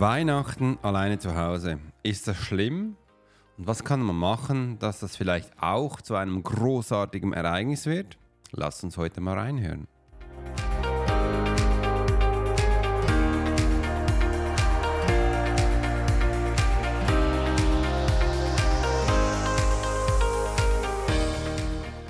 Weihnachten 0.00 0.78
alleine 0.82 1.18
zu 1.18 1.34
Hause. 1.34 1.80
Ist 2.04 2.28
das 2.28 2.36
schlimm? 2.36 2.96
Und 3.56 3.66
was 3.66 3.82
kann 3.82 4.00
man 4.00 4.14
machen, 4.14 4.78
dass 4.78 5.00
das 5.00 5.16
vielleicht 5.16 5.50
auch 5.60 6.00
zu 6.00 6.14
einem 6.14 6.40
großartigen 6.40 7.32
Ereignis 7.32 7.84
wird? 7.84 8.16
Lasst 8.52 8.84
uns 8.84 8.96
heute 8.96 9.20
mal 9.20 9.36
reinhören. 9.36 9.88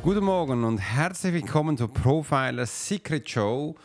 Guten 0.03 0.25
Morgen 0.25 0.65
und 0.65 0.77
herzlich 0.77 1.33
willkommen 1.33 1.79
zur 1.79 1.91
Profiler 1.91 2.67
Secret 2.67 3.31
Show. 3.31 3.77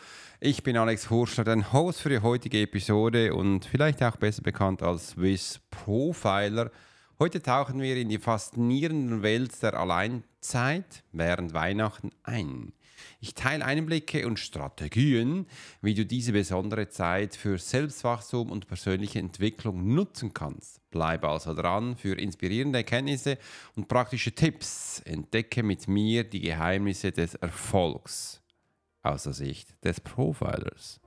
Ich 0.45 0.61
bin 0.61 0.75
Alex 0.75 1.09
Hurster, 1.09 1.45
dein 1.45 1.71
Host 1.71 2.01
für 2.01 2.09
die 2.09 2.19
heutige 2.19 2.59
Episode 2.59 3.33
und 3.33 3.63
vielleicht 3.63 4.03
auch 4.03 4.17
besser 4.17 4.41
bekannt 4.41 4.83
als 4.83 5.11
Swiss 5.11 5.61
Profiler. 5.71 6.69
Heute 7.17 7.41
tauchen 7.41 7.79
wir 7.79 7.95
in 7.95 8.09
die 8.09 8.17
faszinierende 8.17 9.21
Welt 9.21 9.53
der 9.63 9.79
Alleinzeit 9.79 11.05
während 11.13 11.53
Weihnachten 11.53 12.11
ein. 12.23 12.73
Ich 13.21 13.35
teile 13.35 13.63
Einblicke 13.63 14.27
und 14.27 14.37
Strategien, 14.37 15.47
wie 15.81 15.93
du 15.93 16.05
diese 16.05 16.33
besondere 16.33 16.89
Zeit 16.89 17.37
für 17.37 17.57
Selbstwachstum 17.57 18.51
und 18.51 18.67
persönliche 18.67 19.19
Entwicklung 19.19 19.93
nutzen 19.95 20.33
kannst. 20.33 20.81
Bleibe 20.91 21.29
also 21.29 21.53
dran 21.53 21.95
für 21.95 22.19
inspirierende 22.19 22.79
Erkenntnisse 22.79 23.37
und 23.77 23.87
praktische 23.87 24.33
Tipps. 24.33 24.99
Entdecke 25.05 25.63
mit 25.63 25.87
mir 25.87 26.25
die 26.25 26.41
Geheimnisse 26.41 27.13
des 27.13 27.35
Erfolgs 27.35 28.42
aus 29.03 29.23
der 29.23 29.33
Sicht 29.33 29.75
des 29.83 29.99
Profilers. 29.99 30.99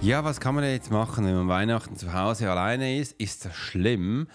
Ja, 0.00 0.24
was 0.24 0.40
kann 0.40 0.56
man 0.56 0.64
jetzt 0.64 0.90
machen, 0.90 1.24
wenn 1.24 1.36
man 1.36 1.48
Weihnachten 1.48 1.96
zu 1.96 2.12
Hause 2.12 2.50
alleine 2.50 2.98
ist? 2.98 3.12
Ist 3.20 3.44
das 3.44 3.54
schlimm? 3.54 4.26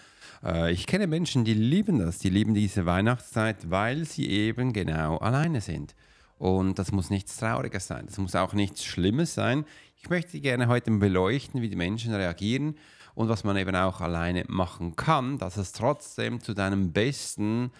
Äh, 0.41 0.71
ich 0.71 0.87
kenne 0.87 1.07
Menschen, 1.07 1.43
die 1.43 1.53
lieben 1.53 1.99
das, 1.99 2.19
die 2.19 2.29
lieben 2.29 2.53
diese 2.53 2.85
Weihnachtszeit, 2.85 3.69
weil 3.69 4.05
sie 4.05 4.29
eben 4.29 4.71
genau 4.71 5.17
alleine 5.17 5.59
sind. 5.59 5.93
Und 6.37 6.77
das 6.77 6.91
muss 6.91 7.09
nichts 7.09 7.37
Trauriges 7.37 7.87
sein. 7.87 8.05
Das 8.05 8.17
muss 8.17 8.35
auch 8.35 8.53
nichts 8.53 8.85
Schlimmes 8.85 9.33
sein. 9.33 9.65
Ich 9.95 10.09
möchte 10.09 10.39
gerne 10.39 10.67
heute 10.67 10.91
beleuchten, 10.91 11.61
wie 11.61 11.69
die 11.69 11.75
Menschen 11.75 12.13
reagieren 12.13 12.75
und 13.15 13.29
was 13.29 13.43
man 13.43 13.57
eben 13.57 13.75
auch 13.75 13.99
alleine 13.99 14.45
machen 14.47 14.95
kann, 14.95 15.39
dass 15.39 15.57
es 15.57 15.71
trotzdem 15.71 16.39
zu 16.39 16.53
deinem 16.53 16.93
besten 16.93 17.71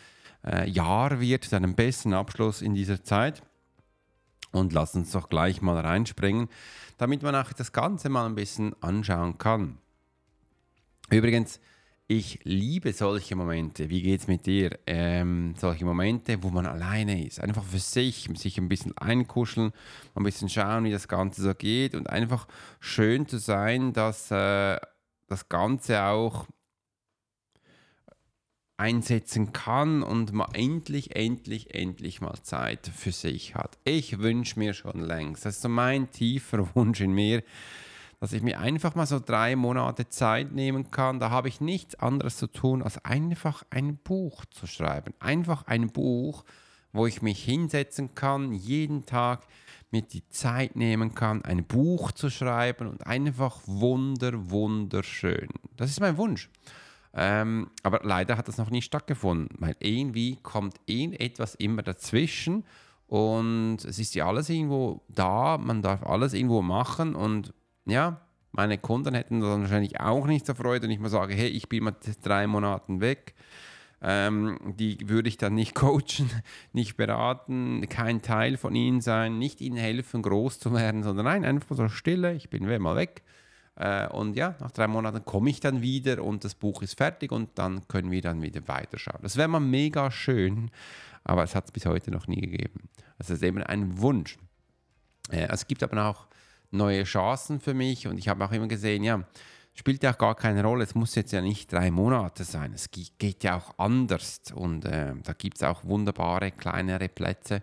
äh, 0.44 0.68
Jahr 0.68 1.20
wird, 1.20 1.44
zu 1.44 1.52
deinem 1.52 1.76
besten 1.76 2.14
Abschluss 2.14 2.64
in 2.64 2.74
dieser 2.74 3.04
Zeit. 3.04 3.44
Und 4.52 4.74
lass 4.74 4.96
uns 4.96 5.12
doch 5.12 5.30
gleich 5.30 5.62
mal 5.62 5.78
reinspringen, 5.80 6.50
damit 6.98 7.22
man 7.22 7.36
auch 7.36 7.54
das 7.54 7.72
Ganze 7.72 8.10
mal 8.10 8.26
ein 8.26 8.34
bisschen 8.34 8.76
anschauen 8.82 9.38
kann. 9.38 9.78
Übrigens, 11.12 11.60
ich 12.08 12.40
liebe 12.44 12.94
solche 12.94 13.36
Momente. 13.36 13.90
Wie 13.90 14.02
geht 14.02 14.22
es 14.22 14.28
mit 14.28 14.46
dir? 14.46 14.80
Ähm, 14.88 15.56
solche 15.58 15.84
Momente, 15.84 16.42
wo 16.42 16.50
man 16.50 16.66
alleine 16.66 17.26
ist. 17.26 17.42
Einfach 17.42 17.64
für 17.64 17.80
sich, 17.80 18.30
sich 18.36 18.58
ein 18.58 18.70
bisschen 18.70 18.98
einkuscheln, 18.98 19.74
ein 20.16 20.24
bisschen 20.24 20.48
schauen, 20.48 20.86
wie 20.86 20.92
das 20.92 21.10
Ganze 21.10 21.42
so 21.42 21.54
geht 21.54 21.96
und 21.96 22.10
einfach 22.10 22.48
schön 22.80 23.28
zu 23.28 23.40
sein, 23.40 23.92
dass 23.92 24.32
äh, 24.32 24.78
das 25.28 25.50
Ganze 25.50 26.04
auch 26.04 26.48
einsetzen 28.78 29.52
kann 29.52 30.02
und 30.02 30.32
man 30.32 30.54
endlich, 30.54 31.16
endlich, 31.16 31.74
endlich 31.74 32.22
mal 32.22 32.42
Zeit 32.44 32.90
für 32.96 33.12
sich 33.12 33.56
hat. 33.56 33.78
Ich 33.84 34.20
wünsche 34.20 34.60
mir 34.60 34.74
schon 34.74 35.02
längst, 35.02 35.46
das 35.46 35.56
ist 35.56 35.62
so 35.64 35.70
mein 35.70 36.10
tiefer 36.12 36.70
Wunsch 36.76 37.02
in 37.02 37.12
mir, 37.12 37.44
dass 38.20 38.34
ich 38.34 38.42
mir 38.42 38.60
einfach 38.60 38.96
mal 38.96 39.06
so 39.06 39.20
drei 39.20 39.56
Monate 39.56 40.10
Zeit 40.10 40.52
nehmen 40.52 40.90
kann. 40.92 41.20
Da 41.20 41.30
habe 41.30 41.48
ich 41.50 41.62
nichts 41.62 41.96
anderes 41.96 42.38
zu 42.38 42.48
tun, 42.48 42.82
als 42.82 43.04
einfach 43.06 43.64
ein 43.70 43.98
Buch 43.98 44.46
zu 44.46 44.66
schreiben. 44.66 45.14
Einfach 45.20 45.68
ein 45.68 45.88
Buch, 45.88 46.44
wo 46.94 47.06
ich 47.06 47.22
mich 47.22 47.44
hinsetzen 47.44 48.16
kann, 48.16 48.54
jeden 48.54 49.06
Tag 49.06 49.46
mir 49.92 50.02
die 50.02 50.28
Zeit 50.30 50.76
nehmen 50.76 51.16
kann, 51.16 51.46
ein 51.46 51.64
Buch 51.64 52.12
zu 52.12 52.30
schreiben 52.30 52.88
und 52.88 53.06
einfach 53.06 53.60
wunder, 53.66 54.50
wunderschön. 54.50 55.50
Das 55.76 55.90
ist 55.90 56.00
mein 56.00 56.18
Wunsch. 56.18 56.50
Ähm, 57.14 57.70
aber 57.84 58.02
leider 58.04 58.38
hat 58.38 58.48
das 58.48 58.58
noch 58.58 58.70
nie 58.70 58.82
stattgefunden, 58.82 59.50
weil 59.60 59.76
irgendwie 59.80 60.38
kommt 60.44 60.76
irgendetwas 60.86 61.56
immer 61.56 61.82
dazwischen 61.82 62.66
und 63.08 63.78
es 63.86 63.98
ist 63.98 64.14
ja 64.14 64.28
alles 64.28 64.50
irgendwo 64.50 65.02
da, 65.08 65.58
man 65.58 65.82
darf 65.82 66.04
alles 66.04 66.34
irgendwo 66.34 66.62
machen 66.62 67.16
und 67.16 67.54
ja, 67.88 68.22
meine 68.52 68.78
Kunden 68.78 69.14
hätten 69.14 69.40
dann 69.42 69.62
wahrscheinlich 69.62 70.00
auch 70.00 70.26
nicht 70.26 70.46
so 70.46 70.54
Freude, 70.54 70.84
wenn 70.84 70.92
ich 70.92 71.00
mal 71.00 71.10
sage, 71.10 71.34
hey, 71.34 71.48
ich 71.48 71.70
bin 71.70 71.84
mal 71.84 71.96
drei 72.24 72.48
Monaten 72.48 73.02
weg. 73.02 73.36
Ähm, 74.02 74.60
die 74.78 74.98
würde 75.10 75.28
ich 75.28 75.38
dann 75.38 75.56
nicht 75.56 75.74
coachen, 75.76 76.30
nicht 76.72 76.98
beraten, 76.98 77.88
kein 77.90 78.22
Teil 78.22 78.58
von 78.58 78.76
ihnen 78.76 79.02
sein, 79.02 79.40
nicht 79.40 79.60
ihnen 79.60 79.78
helfen, 79.78 80.22
groß 80.22 80.60
zu 80.60 80.74
werden, 80.74 81.04
sondern 81.04 81.26
nein, 81.26 81.46
einfach 81.46 81.76
so 81.76 81.90
stille, 81.90 82.34
ich 82.34 82.50
bin 82.50 82.66
mal 82.82 82.96
weg. 82.96 83.24
Äh, 83.76 84.08
und 84.08 84.36
ja, 84.36 84.56
nach 84.60 84.72
drei 84.72 84.88
Monaten 84.88 85.24
komme 85.26 85.50
ich 85.50 85.60
dann 85.60 85.82
wieder 85.82 86.24
und 86.24 86.44
das 86.44 86.56
Buch 86.56 86.82
ist 86.82 86.98
fertig 86.98 87.32
und 87.32 87.58
dann 87.60 87.88
können 87.88 88.12
wir 88.12 88.22
dann 88.22 88.42
wieder 88.42 88.68
weiterschauen. 88.68 89.20
Das 89.22 89.38
wäre 89.38 89.48
mal 89.48 89.60
mega 89.60 90.10
schön, 90.12 90.72
aber 91.24 91.44
es 91.44 91.56
hat 91.56 91.66
es 91.66 91.72
bis 91.72 91.86
heute 91.86 92.12
noch 92.12 92.28
nie 92.28 92.42
gegeben. 92.42 92.90
Also 93.20 93.34
es 93.34 93.42
ist 93.42 93.44
eben 93.44 93.62
ein 93.64 94.00
Wunsch. 94.00 94.38
Äh, 95.32 95.48
es 95.52 95.68
gibt 95.68 95.84
aber 95.84 96.06
auch 96.06 96.28
neue 96.78 97.04
Chancen 97.04 97.60
für 97.60 97.74
mich 97.74 98.08
und 98.08 98.18
ich 98.18 98.30
habe 98.30 98.46
auch 98.46 98.52
immer 98.52 98.68
gesehen, 98.68 99.04
ja, 99.04 99.24
spielt 99.74 100.02
ja 100.04 100.14
auch 100.14 100.18
gar 100.18 100.36
keine 100.36 100.64
Rolle. 100.64 100.84
Es 100.84 100.96
muss 100.96 101.16
jetzt 101.16 101.32
ja 101.32 101.42
nicht 101.42 101.72
drei 101.72 101.92
Monate 101.92 102.44
sein. 102.44 102.74
Es 102.74 102.90
geht 102.92 103.44
ja 103.44 103.58
auch 103.58 103.78
anders 103.78 104.42
und 104.54 104.86
äh, 104.86 105.14
da 105.24 105.34
gibt 105.34 105.58
es 105.58 105.64
auch 105.64 105.86
wunderbare 105.86 106.52
kleinere 106.52 107.10
Plätze. 107.10 107.62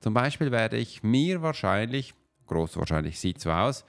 Zum 0.00 0.14
Beispiel 0.14 0.50
werde 0.50 0.76
ich 0.76 1.02
mir 1.04 1.42
wahrscheinlich, 1.42 2.14
groß 2.48 2.76
wahrscheinlich 2.76 3.20
sieht 3.20 3.40
so 3.40 3.52
aus, 3.52 3.84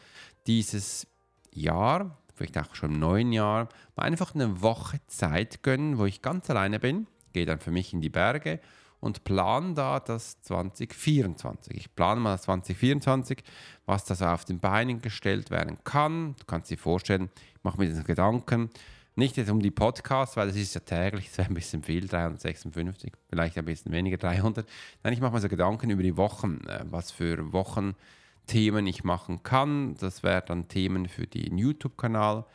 dieses 0.45 1.07
Jahr, 1.51 2.17
vielleicht 2.35 2.57
auch 2.59 2.75
schon 2.75 2.91
im 2.91 2.99
neuen 2.99 3.33
Jahr, 3.33 3.69
mal 3.95 4.03
einfach 4.03 4.35
eine 4.35 4.61
Woche 4.61 4.99
Zeit 5.07 5.63
gönnen, 5.63 5.97
wo 5.97 6.05
ich 6.05 6.21
ganz 6.21 6.49
alleine 6.49 6.79
bin, 6.79 7.07
gehe 7.33 7.47
dann 7.47 7.59
für 7.59 7.71
mich 7.71 7.93
in 7.93 8.01
die 8.01 8.09
Berge 8.09 8.59
und 9.03 9.25
plane 9.25 9.73
da 9.73 9.99
das 9.99 10.41
2024. 10.43 11.75
Ich 11.75 11.93
plane 11.93 12.21
mal 12.21 12.31
das 12.31 12.43
2024, 12.43 13.43
was 13.85 14.05
das 14.05 14.21
auf 14.21 14.45
den 14.45 14.59
Beinen 14.59 15.01
gestellt 15.01 15.51
werden 15.51 15.77
kann. 15.83 16.35
Du 16.39 16.45
kannst 16.45 16.71
dir 16.71 16.77
vorstellen, 16.77 17.29
ich 17.57 17.63
mache 17.63 17.77
mir 17.77 17.87
diesen 17.87 18.05
Gedanken, 18.05 18.69
nicht 19.15 19.35
jetzt 19.35 19.51
um 19.51 19.59
die 19.59 19.71
Podcasts, 19.71 20.37
weil 20.37 20.47
das 20.47 20.55
ist 20.55 20.73
ja 20.73 20.79
täglich, 20.79 21.27
das 21.27 21.37
wäre 21.37 21.49
ein 21.49 21.53
bisschen 21.53 21.83
viel, 21.83 22.07
356, 22.07 23.11
vielleicht 23.27 23.57
ein 23.57 23.65
bisschen 23.65 23.91
weniger, 23.91 24.15
300. 24.15 24.65
Nein, 25.03 25.13
ich 25.13 25.19
mache 25.19 25.33
mir 25.33 25.41
so 25.41 25.49
Gedanken 25.49 25.89
über 25.89 26.01
die 26.01 26.15
Wochen, 26.15 26.61
äh, 26.65 26.85
was 26.85 27.11
für 27.11 27.51
Wochenthemen 27.51 28.87
ich 28.87 29.03
machen 29.03 29.43
kann. 29.43 29.95
Das 29.95 30.23
wären 30.23 30.43
dann 30.47 30.67
Themen 30.69 31.09
für 31.09 31.27
den 31.27 31.57
YouTube-Kanal 31.57 32.45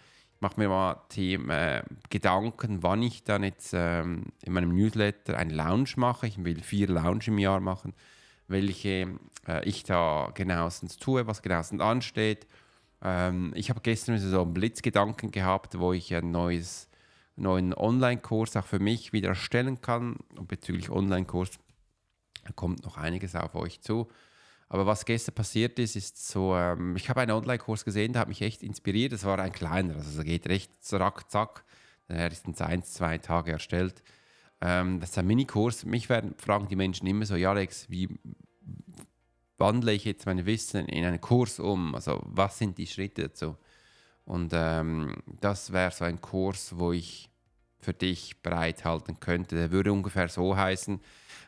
mache 0.41 0.61
mir 0.61 0.69
mal 0.69 1.03
Themen, 1.09 1.51
äh, 1.51 1.83
Gedanken, 2.11 2.83
wann 2.83 3.03
ich 3.03 3.25
dann 3.25 3.43
jetzt 3.43 3.73
ähm, 3.75 4.25
in 4.43 4.53
meinem 4.53 4.75
Newsletter 4.75 5.37
einen 5.37 5.51
Lounge 5.51 5.91
mache. 5.97 6.27
Ich 6.27 6.43
will 6.43 6.63
vier 6.63 6.89
Lounge 6.89 7.25
im 7.27 7.39
Jahr 7.39 7.61
machen, 7.61 7.95
welche 8.47 9.19
äh, 9.47 9.65
ich 9.69 9.85
da 9.85 10.31
genauestens 10.35 10.97
tue, 10.97 11.27
was 11.27 11.43
genauestens 11.43 11.81
ansteht. 11.81 12.47
Ähm, 13.03 13.53
ich 13.55 13.71
habe 13.71 13.81
gestern 13.81 14.19
so 14.19 14.43
einen 14.43 14.55
Blitzgedanken 14.55 15.31
gehabt, 15.31 15.79
wo 15.79 15.93
ich 15.93 16.15
ein 16.15 16.31
neues, 16.31 16.89
neuen 17.37 17.75
Online-Kurs 17.75 18.57
auch 18.57 18.67
für 18.67 18.79
mich 18.79 19.13
wieder 19.13 19.31
erstellen 19.31 19.81
kann. 19.81 20.17
Und 20.37 20.49
bezüglich 20.49 20.91
Online-Kurs 20.91 21.59
kommt 22.55 22.85
noch 22.85 22.97
einiges 22.97 23.35
auf 23.35 23.55
euch 23.55 23.81
zu. 23.81 24.09
Aber 24.69 24.87
was 24.87 25.05
gestern 25.05 25.35
passiert 25.35 25.79
ist, 25.79 25.97
ist 25.97 26.29
so, 26.29 26.55
ähm, 26.55 26.95
ich 26.97 27.09
habe 27.09 27.21
einen 27.23 27.33
Online-Kurs 27.33 27.85
gesehen, 27.85 28.13
der 28.13 28.21
hat 28.21 28.29
mich 28.29 28.43
echt 28.43 28.63
inspiriert. 28.63 29.13
Das 29.13 29.25
war 29.25 29.39
ein 29.39 29.53
kleiner, 29.53 29.95
also 29.95 30.21
es 30.21 30.25
geht 30.25 30.49
recht 30.49 30.71
zack, 30.83 31.31
zack. 31.31 31.65
Der 32.09 32.31
ist 32.31 32.47
in 32.47 32.59
eins, 32.61 32.93
zwei 32.93 33.19
Tage 33.19 33.53
erstellt. 33.53 34.03
Ähm, 34.61 35.01
das 35.01 35.11
ist 35.11 35.19
ein 35.19 35.27
Minikurs. 35.27 35.85
Mich 35.85 36.09
werden 36.09 36.35
fragen 36.37 36.69
die 36.69 36.77
Menschen 36.77 37.07
immer 37.07 37.27
so, 37.27 37.37
ja 37.37 37.51
Alex, 37.51 37.89
wie 37.91 38.09
wandle 39.57 39.93
ich 39.93 40.05
jetzt 40.05 40.27
mein 40.27 40.47
Wissen 40.47 40.87
in 40.87 41.05
einen 41.05 41.21
Kurs 41.21 41.61
um? 41.61 41.95
Also 41.95 42.21
was 42.25 42.59
sind 42.59 42.79
die 42.79 42.87
Schritte 42.87 43.29
dazu? 43.29 43.57
Und 44.25 44.53
ähm, 44.55 45.17
das 45.41 45.73
wäre 45.73 45.91
so 45.91 46.05
ein 46.05 46.21
Kurs, 46.21 46.79
wo 46.79 46.93
ich 46.93 47.31
für 47.81 47.95
dich 47.95 48.43
bereithalten 48.43 49.21
könnte. 49.21 49.57
Der 49.57 49.71
würde 49.71 49.93
ungefähr 49.93 50.29
so 50.29 50.57
heißen, 50.57 51.01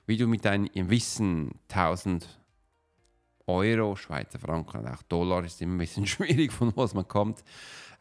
wie 0.06 0.16
du 0.16 0.26
mit 0.26 0.44
deinem 0.44 0.69
Wissen 0.75 1.52
1000 1.69 2.39
Euro, 3.50 3.97
Schweizer 3.97 4.38
Franken, 4.38 4.87
auch 4.87 5.02
Dollar 5.05 5.44
ist 5.44 5.61
immer 5.62 5.75
ein 5.75 5.79
bisschen 5.79 6.06
schwierig, 6.06 6.52
von 6.52 6.73
was 6.76 6.94
man 6.94 7.06
kommt, 7.06 7.43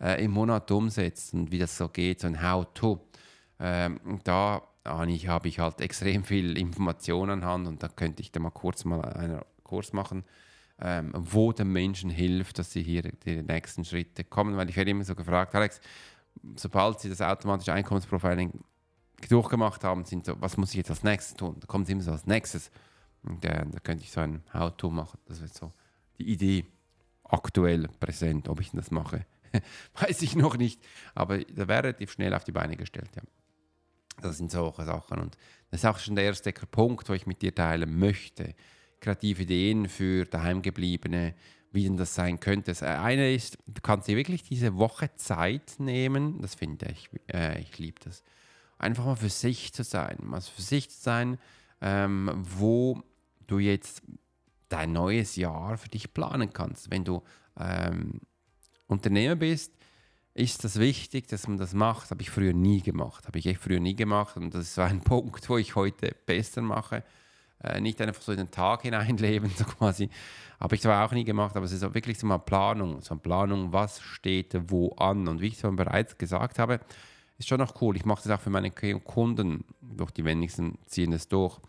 äh, 0.02 0.24
im 0.24 0.32
Monat 0.32 0.72
umsetzt 0.72 1.34
und 1.34 1.52
wie 1.52 1.60
das 1.60 1.78
so 1.78 1.90
geht, 1.90 2.22
so 2.22 2.28
ein 2.28 2.42
How-To. 2.42 3.00
Ähm, 3.60 4.00
da 4.24 4.62
habe 4.86 5.48
ich 5.48 5.60
halt 5.60 5.82
extrem 5.82 6.24
viel 6.24 6.58
Information 6.58 7.30
anhand 7.30 7.68
und 7.68 7.84
da 7.84 7.90
könnte 7.90 8.22
ich 8.22 8.32
da 8.32 8.40
mal 8.40 8.50
kurz 8.50 8.86
mal 8.86 9.02
einen 9.02 9.42
Kurs 9.64 9.94
machen, 9.94 10.24
ähm, 10.80 11.12
wo 11.16 11.52
den 11.52 11.72
Menschen 11.72 12.10
hilft, 12.10 12.58
dass 12.58 12.72
sie 12.72 12.82
hier 12.82 13.04
die 13.04 13.44
nächsten 13.44 13.86
Schritte 13.86 14.24
kommen, 14.24 14.56
weil 14.58 14.70
ich 14.70 14.76
werde 14.76 14.92
immer 14.92 15.04
so 15.04 15.16
gefragt, 15.16 15.54
Alex, 15.54 15.82
sobald 16.56 17.00
sie 17.00 17.10
das 17.10 17.22
automatische 17.22 17.74
Einkommensprofiling 17.74 18.52
durchgemacht 19.28 19.84
haben, 19.84 20.06
sind 20.06 20.26
so, 20.26 20.36
was 20.40 20.58
muss 20.58 20.72
ich 20.72 20.78
jetzt 20.78 20.90
als 20.90 21.04
nächstes 21.04 21.36
tun? 21.36 21.58
Da 21.60 21.68
kommt 21.68 21.90
immer 21.90 22.02
so 22.02 22.12
als 22.12 22.26
nächstes. 22.26 22.72
Und 23.24 23.44
äh, 23.46 23.66
da 23.70 23.80
könnte 23.80 24.04
ich 24.04 24.12
so 24.12 24.22
ein 24.22 24.44
How-To 24.54 24.90
machen. 24.90 25.20
Das 25.26 25.42
wird 25.42 25.54
so 25.54 25.72
die 26.18 26.32
Idee 26.32 26.66
aktuell 27.24 27.88
präsent. 28.00 28.48
Ob 28.50 28.60
ich 28.62 28.72
das 28.72 28.92
mache, 28.92 29.26
weiß 30.00 30.22
ich 30.22 30.36
noch 30.36 30.58
nicht. 30.58 30.82
Aber 31.16 31.40
da 31.40 31.68
wäre 31.68 31.84
relativ 31.84 32.12
schnell 32.12 32.34
auf 32.34 32.44
die 32.44 32.52
Beine 32.52 32.76
gestellt. 32.76 33.10
Ja. 33.16 33.24
Das 34.22 34.38
sind 34.38 34.52
solche 34.52 34.84
Sachen. 34.86 35.20
Und 35.20 35.38
das 35.72 35.82
ist 35.82 35.86
auch 35.86 36.00
schon 36.00 36.16
der 36.16 36.26
erste 36.26 36.52
Punkt, 36.52 37.10
wo 37.10 37.14
ich 37.14 37.28
mit 37.28 37.42
dir 37.42 37.54
teilen 37.54 37.98
möchte. 37.98 38.56
Kreative 39.00 39.44
Ideen 39.44 39.88
für 39.88 40.26
daheimgebliebene, 40.26 41.36
wie 41.72 41.84
denn 41.84 41.98
das 41.98 42.16
sein 42.16 42.40
könnte. 42.40 42.72
Das 42.72 42.84
eine 42.84 43.34
ist, 43.34 43.58
du 43.68 43.82
kannst 43.82 44.08
dir 44.08 44.18
wirklich 44.18 44.44
diese 44.44 44.76
Woche 44.76 45.14
Zeit 45.16 45.76
nehmen. 45.78 46.42
Das 46.42 46.56
finde 46.56 46.88
ich, 46.92 47.10
äh, 47.32 47.62
ich 47.62 47.78
liebe 47.78 48.00
das. 48.04 48.24
Einfach 48.78 49.06
mal 49.06 49.16
für 49.16 49.30
sich 49.30 49.74
zu 49.74 49.84
sein. 49.84 50.18
Mal 50.22 50.42
für 50.42 50.62
sich 50.62 50.90
zu 50.90 51.02
sein, 51.02 51.38
ähm, 51.82 52.32
wo 52.36 53.04
du 53.50 53.60
jetzt 53.60 54.02
dein 54.70 54.94
neues 54.94 55.36
Jahr 55.36 55.78
für 55.78 55.90
dich 55.90 56.14
planen 56.14 56.54
kannst. 56.54 56.92
Wenn 56.92 57.04
du 57.04 57.24
ähm, 57.60 58.22
Unternehmer 58.88 59.36
bist, 59.36 59.74
ist 60.34 60.64
das 60.64 60.80
wichtig, 60.80 61.28
dass 61.28 61.48
man 61.48 61.58
das 61.58 61.74
macht. 61.74 62.12
Habe 62.12 62.22
ich 62.22 62.30
früher 62.30 62.54
nie 62.54 62.82
gemacht. 62.82 63.28
Habe 63.28 63.40
ich 63.40 63.46
echt 63.48 63.62
früher 63.62 63.80
nie 63.80 63.96
gemacht. 63.96 64.38
Und 64.38 64.54
das 64.54 64.64
ist 64.64 64.76
so 64.76 64.82
ein 64.82 65.02
Punkt, 65.04 65.50
wo 65.50 65.58
ich 65.58 65.76
heute 65.76 66.16
besser 66.26 66.62
mache. 66.62 67.04
Äh, 67.62 67.82
nicht 67.82 68.00
einfach 68.00 68.22
so 68.22 68.32
in 68.32 68.38
den 68.38 68.52
Tag 68.52 68.84
hineinleben, 68.84 69.50
so 69.58 69.66
quasi. 69.66 70.10
Habe 70.60 70.76
ich 70.76 70.82
zwar 70.82 71.06
auch 71.06 71.12
nie 71.12 71.26
gemacht, 71.26 71.56
aber 71.56 71.66
es 71.66 71.72
ist 71.72 71.84
auch 71.84 71.94
wirklich 71.94 72.20
so 72.20 72.28
eine 72.28 72.40
Planung. 72.40 73.02
So 73.02 73.12
eine 73.12 73.22
Planung, 73.22 73.74
was 73.74 74.00
steht 74.02 74.56
wo 74.68 74.92
an. 74.94 75.28
Und 75.28 75.42
wie 75.42 75.48
ich 75.48 75.60
schon 75.60 75.76
bereits 75.76 76.18
gesagt 76.18 76.60
habe, 76.60 76.80
ist 77.38 77.48
schon 77.48 77.60
noch 77.60 77.82
cool. 77.82 77.96
Ich 77.96 78.06
mache 78.06 78.24
das 78.24 78.38
auch 78.38 78.42
für 78.42 78.50
meine 78.50 78.72
Kunden. 78.72 79.66
Doch 79.82 80.12
die 80.12 80.26
wenigsten 80.26 80.78
ziehen 80.86 81.12
das 81.12 81.28
durch. 81.28 81.60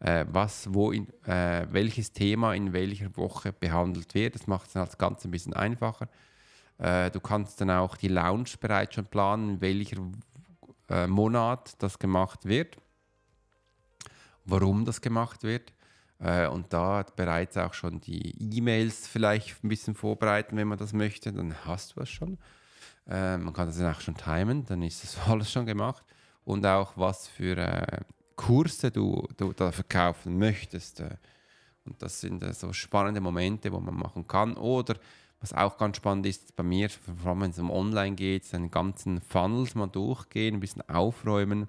Äh, 0.00 0.24
was, 0.30 0.72
wo, 0.72 0.92
in, 0.92 1.08
äh, 1.24 1.66
welches 1.70 2.12
Thema 2.12 2.54
in 2.54 2.72
welcher 2.72 3.14
Woche 3.16 3.52
behandelt 3.52 4.14
wird. 4.14 4.34
Das 4.34 4.46
macht 4.46 4.68
es 4.68 4.72
dann 4.72 4.84
als 4.84 4.96
Ganze 4.96 5.28
ein 5.28 5.30
bisschen 5.30 5.52
einfacher. 5.52 6.08
Äh, 6.78 7.10
du 7.10 7.20
kannst 7.20 7.60
dann 7.60 7.70
auch 7.70 7.96
die 7.96 8.08
Lounge 8.08 8.50
bereits 8.58 8.94
schon 8.94 9.04
planen, 9.04 9.50
in 9.50 9.60
welcher 9.60 9.98
äh, 10.88 11.06
Monat 11.06 11.74
das 11.82 11.98
gemacht 11.98 12.46
wird, 12.46 12.78
warum 14.46 14.86
das 14.86 15.02
gemacht 15.02 15.42
wird. 15.42 15.74
Äh, 16.18 16.48
und 16.48 16.72
da 16.72 17.04
bereits 17.14 17.58
auch 17.58 17.74
schon 17.74 18.00
die 18.00 18.34
E-Mails 18.56 19.06
vielleicht 19.06 19.62
ein 19.62 19.68
bisschen 19.68 19.94
vorbereiten, 19.94 20.56
wenn 20.56 20.68
man 20.68 20.78
das 20.78 20.94
möchte, 20.94 21.30
dann 21.30 21.54
hast 21.66 21.96
du 21.96 22.00
es 22.00 22.08
schon. 22.08 22.38
Äh, 23.06 23.36
man 23.36 23.52
kann 23.52 23.66
das 23.66 23.76
dann 23.76 23.94
auch 23.94 24.00
schon 24.00 24.16
timen, 24.16 24.64
dann 24.64 24.82
ist 24.82 25.04
das 25.04 25.18
alles 25.28 25.52
schon 25.52 25.66
gemacht. 25.66 26.04
Und 26.44 26.64
auch 26.64 26.96
was 26.96 27.28
für 27.28 27.58
Kurse 28.40 28.90
du, 28.90 29.28
du 29.36 29.52
da 29.52 29.70
verkaufen 29.70 30.38
möchtest. 30.38 31.00
Äh. 31.00 31.16
Und 31.84 32.00
das 32.00 32.22
sind 32.22 32.42
so 32.54 32.72
spannende 32.72 33.20
Momente, 33.20 33.70
wo 33.70 33.80
man 33.80 33.94
machen 33.94 34.26
kann. 34.26 34.56
Oder 34.56 34.96
was 35.40 35.52
auch 35.52 35.76
ganz 35.76 35.98
spannend 35.98 36.24
ist 36.24 36.56
bei 36.56 36.62
mir, 36.62 36.88
vor 36.88 37.32
allem 37.32 37.42
wenn 37.42 37.50
es 37.50 37.58
um 37.58 37.70
Online 37.70 38.16
geht, 38.16 38.46
seinen 38.46 38.70
ganzen 38.70 39.20
Funnels 39.20 39.74
mal 39.74 39.88
durchgehen, 39.88 40.54
ein 40.54 40.60
bisschen 40.60 40.88
aufräumen, 40.88 41.68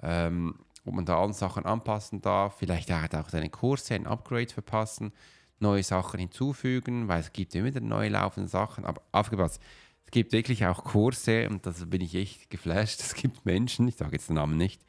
ähm, 0.00 0.54
ob 0.84 0.94
man 0.94 1.04
da 1.04 1.20
alle 1.20 1.32
Sachen 1.32 1.64
anpassen 1.64 2.20
darf, 2.20 2.58
vielleicht 2.58 2.92
auch 2.92 3.28
seine 3.28 3.50
Kurse, 3.50 3.94
ein 3.94 4.06
Upgrade 4.06 4.52
verpassen, 4.52 5.12
neue 5.58 5.82
Sachen 5.82 6.20
hinzufügen, 6.20 7.08
weil 7.08 7.20
es 7.20 7.32
gibt 7.32 7.52
immer 7.56 7.66
wieder 7.66 7.80
neue 7.80 8.10
laufende 8.10 8.48
Sachen, 8.48 8.84
aber 8.84 9.02
aufgepasst, 9.10 9.60
es 10.04 10.12
gibt 10.12 10.32
wirklich 10.32 10.66
auch 10.66 10.84
Kurse 10.84 11.48
und 11.48 11.66
das 11.66 11.88
bin 11.90 12.00
ich 12.00 12.14
echt 12.14 12.48
geflasht, 12.48 13.00
es 13.00 13.14
gibt 13.14 13.44
Menschen, 13.44 13.88
ich 13.88 13.96
sage 13.96 14.12
jetzt 14.12 14.28
den 14.28 14.36
Namen 14.36 14.56
nicht, 14.56 14.84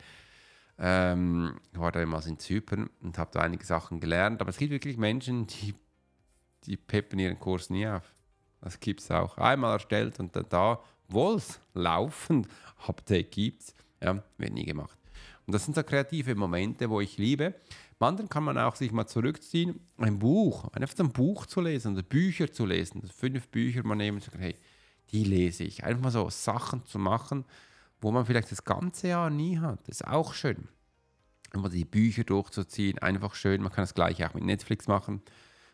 ähm, 0.80 1.60
ich 1.72 1.80
war 1.80 1.92
da 1.92 2.02
immer 2.02 2.26
in 2.26 2.40
Zypern 2.40 2.90
und 3.02 3.18
habe 3.18 3.32
da 3.34 3.42
einige 3.42 3.66
Sachen 3.66 4.00
gelernt, 4.00 4.42
aber 4.42 4.50
es 4.50 4.58
gibt 4.58 4.72
wirklich 4.72 4.98
Menschen, 4.98 5.48
die, 5.48 5.74
die 6.66 6.78
peppen 6.78 7.20
ihren 7.20 7.40
Kurs 7.40 7.70
nie 7.70 7.88
auf. 7.88 8.14
Das 8.62 8.80
gibt 8.80 9.02
es 9.02 9.12
auch. 9.12 9.38
Einmal 9.38 9.74
erstellt 9.74 10.20
und 10.20 10.36
dann 10.36 10.46
da, 10.50 10.80
obwohl 11.08 11.36
es 11.36 11.60
laufend 11.74 12.48
Update 12.88 13.32
gibt, 13.32 13.74
ja, 14.02 14.22
wird 14.38 14.54
nie 14.54 14.66
gemacht. 14.66 14.98
Und 15.46 15.54
das 15.54 15.64
sind 15.64 15.76
so 15.76 15.84
kreative 15.84 16.36
Momente, 16.36 16.90
wo 16.90 17.00
ich 17.00 17.18
liebe. 17.18 17.56
Anderen 18.00 18.30
kann 18.30 18.44
man 18.44 18.58
auch 18.58 18.76
sich 18.76 18.92
mal 18.92 19.08
zurückziehen, 19.08 19.80
ein 19.98 20.20
Buch, 20.20 20.72
einfach 20.74 20.96
so 20.96 21.04
ein 21.04 21.12
Buch 21.12 21.48
zu 21.48 21.62
lesen 21.62 21.94
oder 21.94 22.04
Bücher 22.04 22.52
zu 22.52 22.66
lesen. 22.66 23.02
Fünf 23.08 23.48
Bücher 23.48 23.84
mal 23.84 23.96
nehmen 23.96 24.18
und 24.18 24.24
sagen, 24.24 24.40
hey, 24.40 24.56
die 25.12 25.24
lese 25.24 25.64
ich. 25.64 25.84
Einfach 25.84 26.04
mal 26.04 26.12
so 26.12 26.30
Sachen 26.30 26.86
zu 26.86 27.00
machen, 27.00 27.46
wo 28.02 28.12
man 28.12 28.26
vielleicht 28.26 28.52
das 28.52 28.64
ganze 28.64 29.10
Jahr 29.10 29.30
nie 29.30 29.60
hat. 29.60 29.80
Das 29.88 30.02
ist 30.02 30.08
auch 30.08 30.34
schön. 30.34 30.68
Immer 31.54 31.70
die 31.70 31.86
Bücher 31.86 32.24
durchzuziehen, 32.24 33.00
einfach 33.00 33.34
schön. 33.34 33.62
Man 33.62 33.72
kann 33.72 33.84
das 33.84 33.94
gleiche 33.94 34.30
auch 34.30 34.34
mit 34.34 34.44
Netflix 34.44 34.88
machen. 34.88 35.22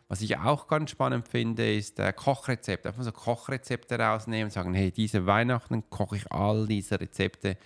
Was 0.08 0.20
ich 0.20 0.36
auch 0.38 0.68
ganz 0.68 0.90
spannend 0.90 1.28
finde, 1.28 1.74
ist 1.74 1.98
äh, 1.98 2.12
Kochrezepte. 2.12 2.88
Einfach 2.88 3.02
so 3.02 3.12
Kochrezepte 3.12 3.98
rausnehmen 3.98 4.44
und 4.44 4.52
sagen, 4.52 4.74
hey, 4.74 4.90
diese 4.90 5.26
Weihnachten 5.26 5.88
koche 5.90 6.16
ich 6.16 6.30
all 6.30 6.66
diese 6.66 7.00
Rezepte. 7.00 7.56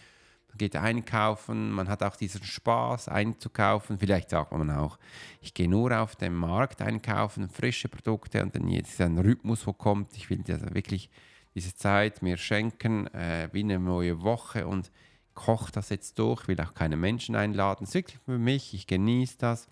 Man 0.48 0.58
geht 0.58 0.76
einkaufen, 0.76 1.70
man 1.72 1.88
hat 1.88 2.02
auch 2.02 2.16
diesen 2.16 2.42
Spaß 2.42 3.08
einzukaufen. 3.08 3.98
Vielleicht 3.98 4.30
sagt 4.30 4.52
man 4.52 4.70
auch, 4.70 4.98
ich 5.40 5.52
gehe 5.52 5.68
nur 5.68 6.00
auf 6.00 6.16
den 6.16 6.34
Markt 6.34 6.80
einkaufen, 6.80 7.48
frische 7.48 7.88
Produkte 7.88 8.42
und 8.42 8.54
dann 8.54 8.68
jetzt 8.68 9.00
ein 9.00 9.18
Rhythmus, 9.18 9.66
wo 9.66 9.72
kommt. 9.72 10.16
Ich 10.16 10.30
will 10.30 10.42
das 10.42 10.62
wirklich 10.74 11.10
diese 11.54 11.74
Zeit 11.74 12.22
mir 12.22 12.36
schenken, 12.36 13.06
äh, 13.08 13.48
wie 13.52 13.60
eine 13.60 13.78
neue 13.78 14.22
Woche 14.22 14.66
und 14.66 14.90
koche 15.34 15.72
das 15.72 15.88
jetzt 15.88 16.18
durch. 16.18 16.48
Will 16.48 16.60
auch 16.60 16.74
keine 16.74 16.96
Menschen 16.96 17.36
einladen. 17.36 17.84
Es 17.84 17.90
ist 17.90 17.94
wirklich 17.94 18.20
für 18.24 18.38
mich, 18.38 18.74
ich 18.74 18.86
genieße 18.86 19.38
das. 19.38 19.66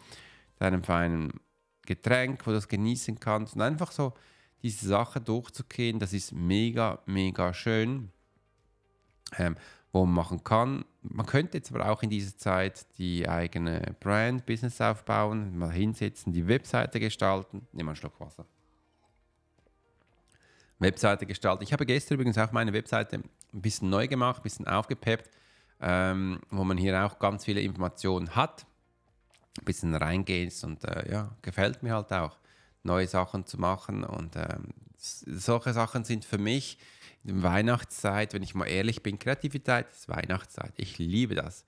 Deinem 0.59 0.83
feinen 0.83 1.33
Getränk, 1.85 2.47
wo 2.47 2.50
du 2.50 2.57
das 2.57 2.69
genießen 2.69 3.21
kannst 3.21 3.57
und 3.57 3.62
einfach 3.62 3.93
so 3.93 4.15
diese 4.62 4.89
Sache 4.89 5.21
durchzugehen, 5.21 5.99
das 5.99 6.12
ist 6.12 6.33
mega, 6.33 6.99
mega 7.07 7.53
schön, 7.53 8.11
ähm, 9.39 9.57
wo 9.93 10.05
man 10.05 10.15
machen 10.15 10.45
kann. 10.45 10.85
Man 11.03 11.27
könnte 11.27 11.59
jetzt 11.59 11.73
aber 11.73 11.89
auch 11.91 12.03
in 12.03 12.11
dieser 12.11 12.37
Zeit 12.37 12.87
die 12.99 13.29
eigene 13.29 13.95
Brand, 14.00 14.47
Business 14.47 14.81
aufbauen, 14.81 15.57
mal 15.57 15.71
hinsetzen, 15.71 16.33
die 16.33 16.49
Webseite 16.49 17.00
gestalten. 17.00 17.67
Nimm 17.73 17.89
einen 17.89 17.97
Schluck 17.97 18.19
Wasser. 18.19 18.47
Webseite 20.78 21.26
gestalten. 21.26 21.62
Ich 21.62 21.73
habe 21.73 21.87
gestern 21.87 22.16
übrigens 22.16 22.38
auch 22.38 22.52
meine 22.52 22.73
Webseite 22.73 23.16
ein 23.16 23.62
bisschen 23.62 23.88
neu 23.90 24.09
gemacht, 24.09 24.40
ein 24.40 24.42
bisschen 24.42 24.66
aufgepeppt, 24.66 25.30
ähm, 25.80 26.40
wo 26.50 26.64
man 26.64 26.76
hier 26.76 27.04
auch 27.04 27.18
ganz 27.18 27.45
viele 27.45 27.61
Informationen 27.61 28.35
hat. 28.35 28.66
Ein 29.59 29.64
bisschen 29.64 29.95
reingehst 29.95 30.64
und 30.64 30.85
äh, 30.85 31.11
ja, 31.11 31.30
gefällt 31.40 31.83
mir 31.83 31.95
halt 31.95 32.12
auch, 32.12 32.37
neue 32.83 33.06
Sachen 33.06 33.47
zu 33.47 33.59
machen. 33.59 34.04
Und 34.04 34.37
ähm, 34.37 34.68
solche 34.97 35.73
Sachen 35.73 36.04
sind 36.04 36.25
für 36.25 36.38
mich 36.38 36.78
in 37.25 37.40
der 37.40 37.50
Weihnachtszeit, 37.50 38.33
wenn 38.33 38.42
ich 38.42 38.54
mal 38.54 38.66
ehrlich 38.66 39.02
bin, 39.02 39.18
Kreativität 39.18 39.87
ist 39.90 40.09
Weihnachtszeit. 40.09 40.73
Ich 40.76 40.99
liebe 40.99 41.35
das. 41.35 41.64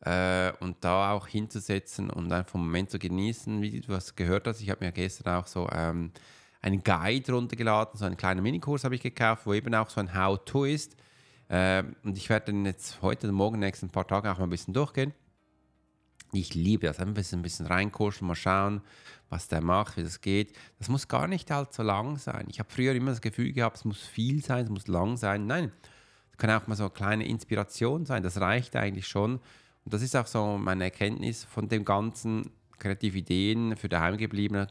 Äh, 0.00 0.52
und 0.60 0.76
da 0.84 1.12
auch 1.12 1.26
hinzusetzen 1.26 2.10
und 2.10 2.30
einfach 2.32 2.54
einen 2.54 2.64
Moment 2.64 2.90
zu 2.90 2.98
genießen, 2.98 3.60
wie 3.62 3.80
du 3.80 3.92
es 3.94 4.14
gehört 4.14 4.46
hast. 4.46 4.60
Ich 4.60 4.70
habe 4.70 4.84
mir 4.84 4.92
gestern 4.92 5.34
auch 5.34 5.46
so 5.46 5.68
ähm, 5.72 6.12
einen 6.60 6.82
Guide 6.82 7.32
runtergeladen, 7.32 7.98
so 7.98 8.04
einen 8.04 8.16
kleinen 8.16 8.42
Minikurs 8.42 8.84
habe 8.84 8.94
ich 8.94 9.02
gekauft, 9.02 9.46
wo 9.46 9.54
eben 9.54 9.74
auch 9.74 9.90
so 9.90 10.00
ein 10.00 10.14
How-To 10.14 10.64
ist. 10.64 10.96
Äh, 11.48 11.84
und 12.02 12.16
ich 12.16 12.28
werde 12.28 12.52
dann 12.52 12.66
jetzt 12.66 13.00
heute 13.00 13.30
morgen, 13.32 13.58
nächsten 13.58 13.88
paar 13.90 14.06
Tagen 14.06 14.28
auch 14.28 14.38
mal 14.38 14.44
ein 14.44 14.50
bisschen 14.50 14.74
durchgehen. 14.74 15.14
Ich 16.32 16.54
liebe 16.54 16.86
das, 16.86 16.98
ein 16.98 17.14
bisschen, 17.14 17.38
ein 17.40 17.42
bisschen 17.42 17.66
reinkurschen, 17.66 18.26
mal 18.26 18.34
schauen, 18.34 18.82
was 19.30 19.48
der 19.48 19.62
macht, 19.62 19.96
wie 19.96 20.02
das 20.02 20.20
geht. 20.20 20.54
Das 20.78 20.88
muss 20.88 21.08
gar 21.08 21.26
nicht 21.26 21.50
halt 21.50 21.72
so 21.72 21.82
lang 21.82 22.18
sein. 22.18 22.46
Ich 22.50 22.58
habe 22.58 22.70
früher 22.70 22.94
immer 22.94 23.12
das 23.12 23.22
Gefühl 23.22 23.52
gehabt, 23.52 23.78
es 23.78 23.84
muss 23.86 24.00
viel 24.00 24.44
sein, 24.44 24.64
es 24.64 24.70
muss 24.70 24.88
lang 24.88 25.16
sein. 25.16 25.46
Nein, 25.46 25.72
es 26.32 26.36
kann 26.36 26.50
auch 26.50 26.66
mal 26.66 26.76
so 26.76 26.84
eine 26.84 26.90
kleine 26.90 27.26
Inspiration 27.26 28.04
sein. 28.04 28.22
Das 28.22 28.40
reicht 28.40 28.76
eigentlich 28.76 29.06
schon. 29.06 29.36
Und 29.84 29.94
das 29.94 30.02
ist 30.02 30.14
auch 30.16 30.26
so 30.26 30.58
meine 30.58 30.84
Erkenntnis 30.84 31.44
von 31.44 31.68
dem 31.68 31.84
ganzen 31.86 32.50
kreative 32.78 33.18
Ideen 33.18 33.74
für 33.76 33.88
daheimgebliebene 33.88 34.68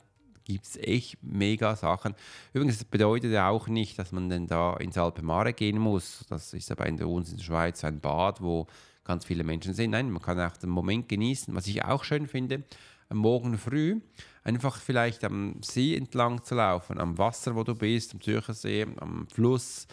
gibt 0.48 0.66
es 0.66 0.78
echt 0.78 1.18
mega 1.22 1.76
Sachen. 1.76 2.16
Übrigens, 2.54 2.78
das 2.78 2.86
bedeutet 2.86 3.34
ja 3.34 3.50
auch 3.50 3.68
nicht, 3.68 4.00
dass 4.00 4.14
man 4.14 4.30
denn 4.30 4.48
da 4.48 4.78
ins 4.78 4.98
Alpemare 4.98 5.52
gehen 5.52 5.78
muss. 5.78 6.26
Das 6.30 6.54
ist 6.54 6.72
aber 6.72 6.86
in 6.86 6.96
der, 6.96 7.10
uns 7.10 7.32
in 7.32 7.38
der 7.38 7.44
Schweiz 7.44 7.84
ein 7.84 8.00
Bad, 8.00 8.42
wo 8.42 8.66
ganz 9.04 9.26
viele 9.26 9.44
Menschen 9.44 9.74
sind. 9.74 9.92
Nein, 9.92 10.10
man 10.10 10.22
kann 10.22 10.40
auch 10.40 10.56
den 10.56 10.70
Moment 10.70 11.10
genießen. 11.10 11.54
Was 11.54 11.68
ich 11.68 11.84
auch 11.84 12.06
schön 12.06 12.28
finde, 12.28 12.64
am 13.10 13.18
Morgen 13.18 13.58
früh 13.58 14.00
einfach 14.44 14.78
vielleicht 14.78 15.26
am 15.26 15.62
See 15.62 15.96
entlang 15.96 16.42
zu 16.44 16.56
laufen, 16.56 16.98
am 16.98 17.18
Wasser, 17.18 17.54
wo 17.56 17.64
du 17.64 17.76
bist, 17.76 18.14
am 18.14 18.22
Zürcher 18.22 18.54
See, 18.54 18.88
am 19.00 19.28
Fluss. 19.28 19.86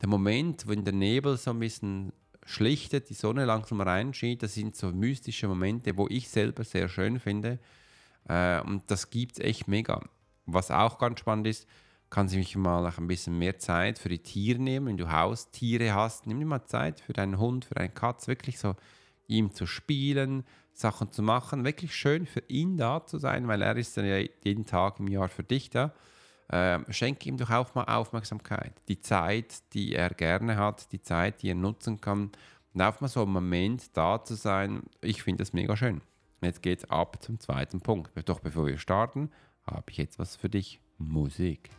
Der 0.00 0.08
Moment, 0.08 0.66
wenn 0.66 0.84
der 0.84 0.94
Nebel 0.94 1.36
so 1.36 1.52
ein 1.52 1.60
bisschen 1.60 2.12
schlichtet, 2.44 3.08
die 3.08 3.14
Sonne 3.14 3.44
langsam 3.44 3.80
reinschiebt, 3.80 4.42
das 4.42 4.54
sind 4.54 4.74
so 4.74 4.90
mystische 4.90 5.46
Momente, 5.46 5.96
wo 5.96 6.08
ich 6.08 6.28
selber 6.28 6.64
sehr 6.64 6.88
schön 6.88 7.20
finde. 7.20 7.60
Äh, 8.28 8.60
und 8.62 8.90
das 8.90 9.10
gibt 9.10 9.38
es 9.38 9.44
echt 9.44 9.68
mega. 9.68 10.00
Was 10.46 10.70
auch 10.70 10.98
ganz 10.98 11.20
spannend 11.20 11.46
ist, 11.46 11.66
kann 12.10 12.28
sich 12.28 12.56
mal 12.56 12.86
ein 12.86 13.06
bisschen 13.06 13.38
mehr 13.38 13.58
Zeit 13.58 13.98
für 13.98 14.10
die 14.10 14.22
Tiere 14.22 14.60
nehmen. 14.60 14.86
Wenn 14.86 14.96
du 14.98 15.10
Haustiere 15.10 15.94
hast, 15.94 16.26
nimm 16.26 16.40
dir 16.40 16.46
mal 16.46 16.64
Zeit 16.66 17.00
für 17.00 17.14
deinen 17.14 17.38
Hund, 17.38 17.64
für 17.64 17.74
deinen 17.74 17.94
Katz, 17.94 18.28
wirklich 18.28 18.58
so 18.58 18.76
ihm 19.28 19.54
zu 19.54 19.66
spielen, 19.66 20.44
Sachen 20.74 21.10
zu 21.10 21.22
machen, 21.22 21.64
wirklich 21.64 21.94
schön 21.94 22.26
für 22.26 22.42
ihn 22.48 22.76
da 22.76 23.06
zu 23.06 23.18
sein, 23.18 23.48
weil 23.48 23.62
er 23.62 23.76
ist 23.76 23.96
dann 23.96 24.06
ja 24.06 24.18
jeden 24.44 24.66
Tag 24.66 25.00
im 25.00 25.08
Jahr 25.08 25.28
für 25.28 25.42
dich 25.42 25.70
da. 25.70 25.94
Äh, 26.48 26.80
schenke 26.92 27.28
ihm 27.28 27.38
doch 27.38 27.50
auch 27.50 27.74
mal 27.74 27.84
Aufmerksamkeit, 27.84 28.74
die 28.88 29.00
Zeit, 29.00 29.72
die 29.72 29.94
er 29.94 30.10
gerne 30.10 30.56
hat, 30.56 30.92
die 30.92 31.00
Zeit, 31.00 31.42
die 31.42 31.50
er 31.50 31.54
nutzen 31.54 32.00
kann 32.00 32.30
und 32.74 32.82
auch 32.82 33.00
mal 33.00 33.08
so 33.08 33.22
einen 33.22 33.32
Moment 33.32 33.96
da 33.96 34.22
zu 34.22 34.34
sein. 34.34 34.82
Ich 35.00 35.22
finde 35.22 35.42
das 35.42 35.54
mega 35.54 35.76
schön. 35.76 36.02
Jetzt 36.42 36.60
geht's 36.60 36.84
ab 36.90 37.22
zum 37.22 37.38
zweiten 37.38 37.80
Punkt. 37.80 38.10
Doch 38.28 38.40
bevor 38.40 38.66
wir 38.66 38.76
starten, 38.76 39.30
habe 39.64 39.84
ich 39.90 39.96
jetzt 39.96 40.18
was 40.18 40.34
für 40.34 40.48
dich. 40.48 40.80
Musik. 40.98 41.70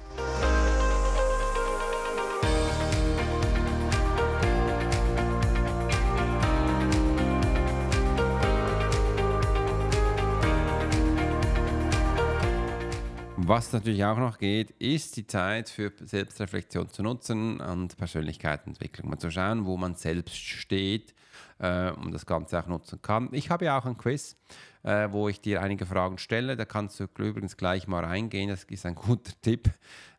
Was 13.36 13.74
natürlich 13.74 14.06
auch 14.06 14.18
noch 14.18 14.38
geht, 14.38 14.72
ist 14.80 15.18
die 15.18 15.28
Zeit 15.28 15.68
für 15.68 15.92
Selbstreflexion 16.00 16.90
zu 16.90 17.04
nutzen 17.04 17.60
und 17.60 17.98
Persönlichkeitsentwicklung. 17.98 19.10
Mal 19.10 19.20
zu 19.20 19.30
schauen, 19.30 19.66
wo 19.66 19.76
man 19.76 19.96
selbst 19.96 20.38
steht 20.38 21.14
äh, 21.60 21.92
und 21.92 22.12
das 22.12 22.26
Ganze 22.26 22.60
auch 22.60 22.68
nutzen 22.68 23.02
kann. 23.02 23.30
Ich 23.32 23.50
habe 23.50 23.66
ja 23.66 23.78
auch 23.78 23.86
ein 23.86 23.98
Quiz, 23.98 24.36
äh, 24.84 25.10
wo 25.12 25.30
ich 25.30 25.42
dir 25.42 25.62
einige 25.62 25.86
Fragen 25.86 26.18
stelle. 26.18 26.56
Da 26.56 26.66
kannst 26.66 27.00
du 27.00 27.06
übrigens 27.06 27.58
gleich 27.58 27.88
mal 27.88 28.04
reingehen. 28.04 28.50
Das 28.50 28.64
ist 28.66 28.86
ein 28.86 28.96
guter 28.96 29.34
Tipp, 29.42 29.70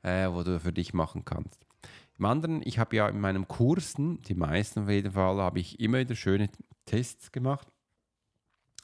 äh, 0.03 0.29
wo 0.29 0.43
du 0.43 0.61
für 0.61 0.73
dich 0.73 0.95
machen 0.95 1.25
kannst. 1.25 1.67
Im 2.19 2.27
anderen, 2.27 2.63
ich 2.65 2.79
habe 2.79 2.95
ja 2.97 3.09
in 3.09 3.21
meinen 3.21 3.49
Kursen, 3.49 4.23
die 4.23 4.35
meisten 4.35 4.85
auf 4.85 4.89
jeden 4.89 5.13
Fall, 5.13 5.37
habe 5.39 5.59
ich 5.59 5.81
immer 5.81 5.99
wieder 5.99 6.15
schöne 6.15 6.49
Tests 6.87 7.33
gemacht. 7.33 7.67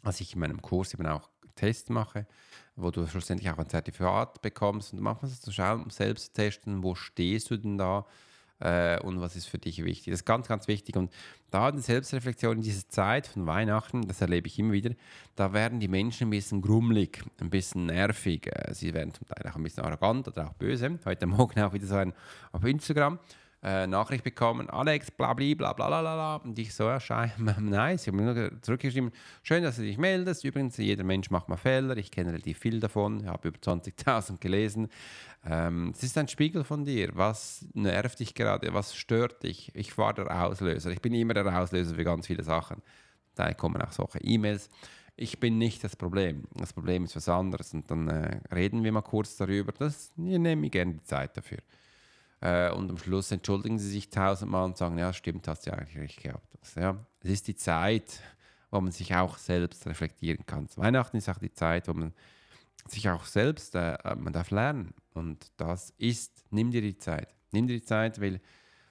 Als 0.02 0.20
ich 0.20 0.34
in 0.34 0.40
meinem 0.40 0.62
Kurs 0.62 0.94
eben 0.94 1.06
auch 1.06 1.28
Tests 1.54 1.90
mache, 1.90 2.26
wo 2.74 2.90
du 2.90 3.06
schlussendlich 3.06 3.50
auch 3.50 3.58
ein 3.58 3.68
Zertifikat 3.68 4.40
bekommst 4.42 4.92
und 4.92 5.00
manchmal 5.00 5.30
zu 5.30 5.52
schauen, 5.52 5.90
selbst 5.90 6.26
zu 6.26 6.32
testen, 6.32 6.82
wo 6.82 6.94
stehst 6.94 7.50
du 7.50 7.56
denn 7.56 7.78
da 7.78 8.06
äh, 8.60 9.00
und 9.00 9.20
was 9.20 9.36
ist 9.36 9.46
für 9.46 9.58
dich 9.58 9.84
wichtig. 9.84 10.12
Das 10.12 10.20
ist 10.20 10.24
ganz, 10.24 10.48
ganz 10.48 10.68
wichtig. 10.68 10.96
Und 10.96 11.10
da 11.50 11.68
eine 11.68 11.80
Selbstreflexion 11.80 12.58
in 12.58 12.62
dieser 12.62 12.88
Zeit 12.88 13.26
von 13.26 13.46
Weihnachten, 13.46 14.06
das 14.06 14.20
erlebe 14.20 14.46
ich 14.46 14.58
immer 14.58 14.72
wieder, 14.72 14.90
da 15.36 15.52
werden 15.52 15.80
die 15.80 15.88
Menschen 15.88 16.28
ein 16.28 16.30
bisschen 16.30 16.62
grummelig, 16.62 17.24
ein 17.40 17.50
bisschen 17.50 17.86
nervig. 17.86 18.46
Äh, 18.46 18.72
sie 18.74 18.94
werden 18.94 19.12
zum 19.12 19.26
Teil 19.26 19.50
auch 19.50 19.56
ein 19.56 19.62
bisschen 19.62 19.84
arrogant 19.84 20.28
oder 20.28 20.48
auch 20.48 20.54
böse. 20.54 20.98
Heute 21.04 21.26
Morgen 21.26 21.60
auch 21.60 21.72
wieder 21.72 21.86
so 21.86 21.96
ein 21.96 22.12
auf 22.52 22.64
Instagram 22.64 23.18
äh, 23.62 23.86
Nachricht 23.86 24.24
bekommen, 24.24 24.70
Alex, 24.70 25.10
bla 25.10 25.34
bla 25.34 25.54
bla 25.54 25.72
bla 25.72 26.00
bla. 26.00 26.36
Und 26.36 26.58
ich 26.58 26.74
so, 26.74 26.84
ja, 26.84 26.98
nice. 27.60 28.02
Ich 28.02 28.08
habe 28.08 28.16
mir 28.16 28.34
nur 28.34 28.62
zurückgeschrieben, 28.62 29.10
schön, 29.42 29.62
dass 29.62 29.76
du 29.76 29.82
dich 29.82 29.98
meldest. 29.98 30.44
Übrigens, 30.44 30.76
jeder 30.78 31.04
Mensch 31.04 31.30
macht 31.30 31.48
mal 31.48 31.56
Fehler. 31.56 31.96
Ich 31.98 32.10
kenne 32.10 32.32
relativ 32.32 32.58
viel 32.58 32.80
davon. 32.80 33.20
Ich 33.20 33.26
habe 33.26 33.48
über 33.48 33.58
20.000 33.58 34.38
gelesen. 34.38 34.88
Ähm, 35.44 35.92
es 35.94 36.02
ist 36.02 36.16
ein 36.16 36.28
Spiegel 36.28 36.64
von 36.64 36.84
dir. 36.84 37.10
Was 37.14 37.66
nervt 37.74 38.20
dich 38.20 38.34
gerade? 38.34 38.72
Was 38.72 38.94
stört 38.94 39.42
dich? 39.42 39.70
Ich 39.74 39.96
war 39.98 40.14
der 40.14 40.44
Auslöser. 40.44 40.90
Ich 40.90 41.02
bin 41.02 41.12
immer 41.12 41.34
der 41.34 41.46
Auslöser 41.60 41.94
für 41.94 42.04
ganz 42.04 42.26
viele 42.26 42.42
Sachen. 42.42 42.82
Da 43.34 43.52
kommen 43.52 43.80
auch 43.82 43.92
solche 43.92 44.20
E-Mails. 44.20 44.70
Ich 45.16 45.38
bin 45.38 45.58
nicht 45.58 45.84
das 45.84 45.96
Problem. 45.96 46.44
Das 46.54 46.72
Problem 46.72 47.04
ist 47.04 47.14
was 47.14 47.28
anderes. 47.28 47.74
Und 47.74 47.90
dann 47.90 48.08
äh, 48.08 48.40
reden 48.54 48.82
wir 48.84 48.92
mal 48.92 49.02
kurz 49.02 49.36
darüber. 49.36 49.72
Das, 49.72 50.12
ich 50.16 50.38
nehme 50.38 50.56
mir 50.56 50.70
gerne 50.70 50.94
die 50.94 51.02
Zeit 51.02 51.36
dafür. 51.36 51.58
Äh, 52.40 52.70
und 52.72 52.90
am 52.90 52.98
Schluss 52.98 53.30
entschuldigen 53.30 53.78
sie 53.78 53.90
sich 53.90 54.10
tausendmal 54.10 54.64
und 54.64 54.76
sagen, 54.76 54.98
ja, 54.98 55.12
stimmt, 55.12 55.46
hast 55.48 55.66
du 55.66 55.70
ja 55.70 55.76
eigentlich 55.76 55.98
recht 55.98 56.22
gehabt. 56.22 56.46
Also, 56.60 56.80
ja, 56.80 56.96
es 57.20 57.30
ist 57.30 57.48
die 57.48 57.56
Zeit, 57.56 58.20
wo 58.70 58.80
man 58.80 58.92
sich 58.92 59.14
auch 59.14 59.36
selbst 59.38 59.86
reflektieren 59.86 60.46
kann. 60.46 60.68
Weihnachten 60.76 61.16
ist 61.16 61.28
auch 61.28 61.38
die 61.38 61.52
Zeit, 61.52 61.88
wo 61.88 61.92
man 61.92 62.14
sich 62.86 63.08
auch 63.08 63.24
selbst, 63.24 63.74
äh, 63.74 63.96
man 64.16 64.32
darf 64.32 64.50
lernen. 64.50 64.94
Und 65.12 65.52
das 65.56 65.90
ist, 65.98 66.44
nimm 66.50 66.70
dir 66.70 66.80
die 66.80 66.96
Zeit. 66.96 67.34
Nimm 67.52 67.66
dir 67.66 67.78
die 67.78 67.84
Zeit, 67.84 68.20
weil 68.20 68.40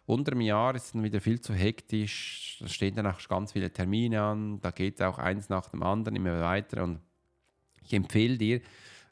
unter 0.06 0.32
dem 0.32 0.41
Jahr 0.41 0.75
ist 0.75 0.86
es 0.86 0.91
dann 0.91 1.03
wieder 1.03 1.22
viel 1.22 1.39
zu 1.39 1.53
hektisch. 1.53 2.58
Da 2.60 2.68
stehen 2.68 2.96
dann 2.96 3.08
auch 3.08 3.20
ganz 3.27 3.53
viele 3.53 3.72
Termine 3.72 4.22
an. 4.22 4.62
Da 4.62 4.72
geht 4.72 5.01
auch 5.01 5.18
eins 5.18 5.50
nach 5.50 5.70
dem 5.70 5.84
anderen 5.84 6.15
immer 6.15 6.41
weiter. 6.41 6.84
Und 6.84 7.00
ich 7.84 7.94
empfehle 7.94 8.38
dir, 8.38 8.62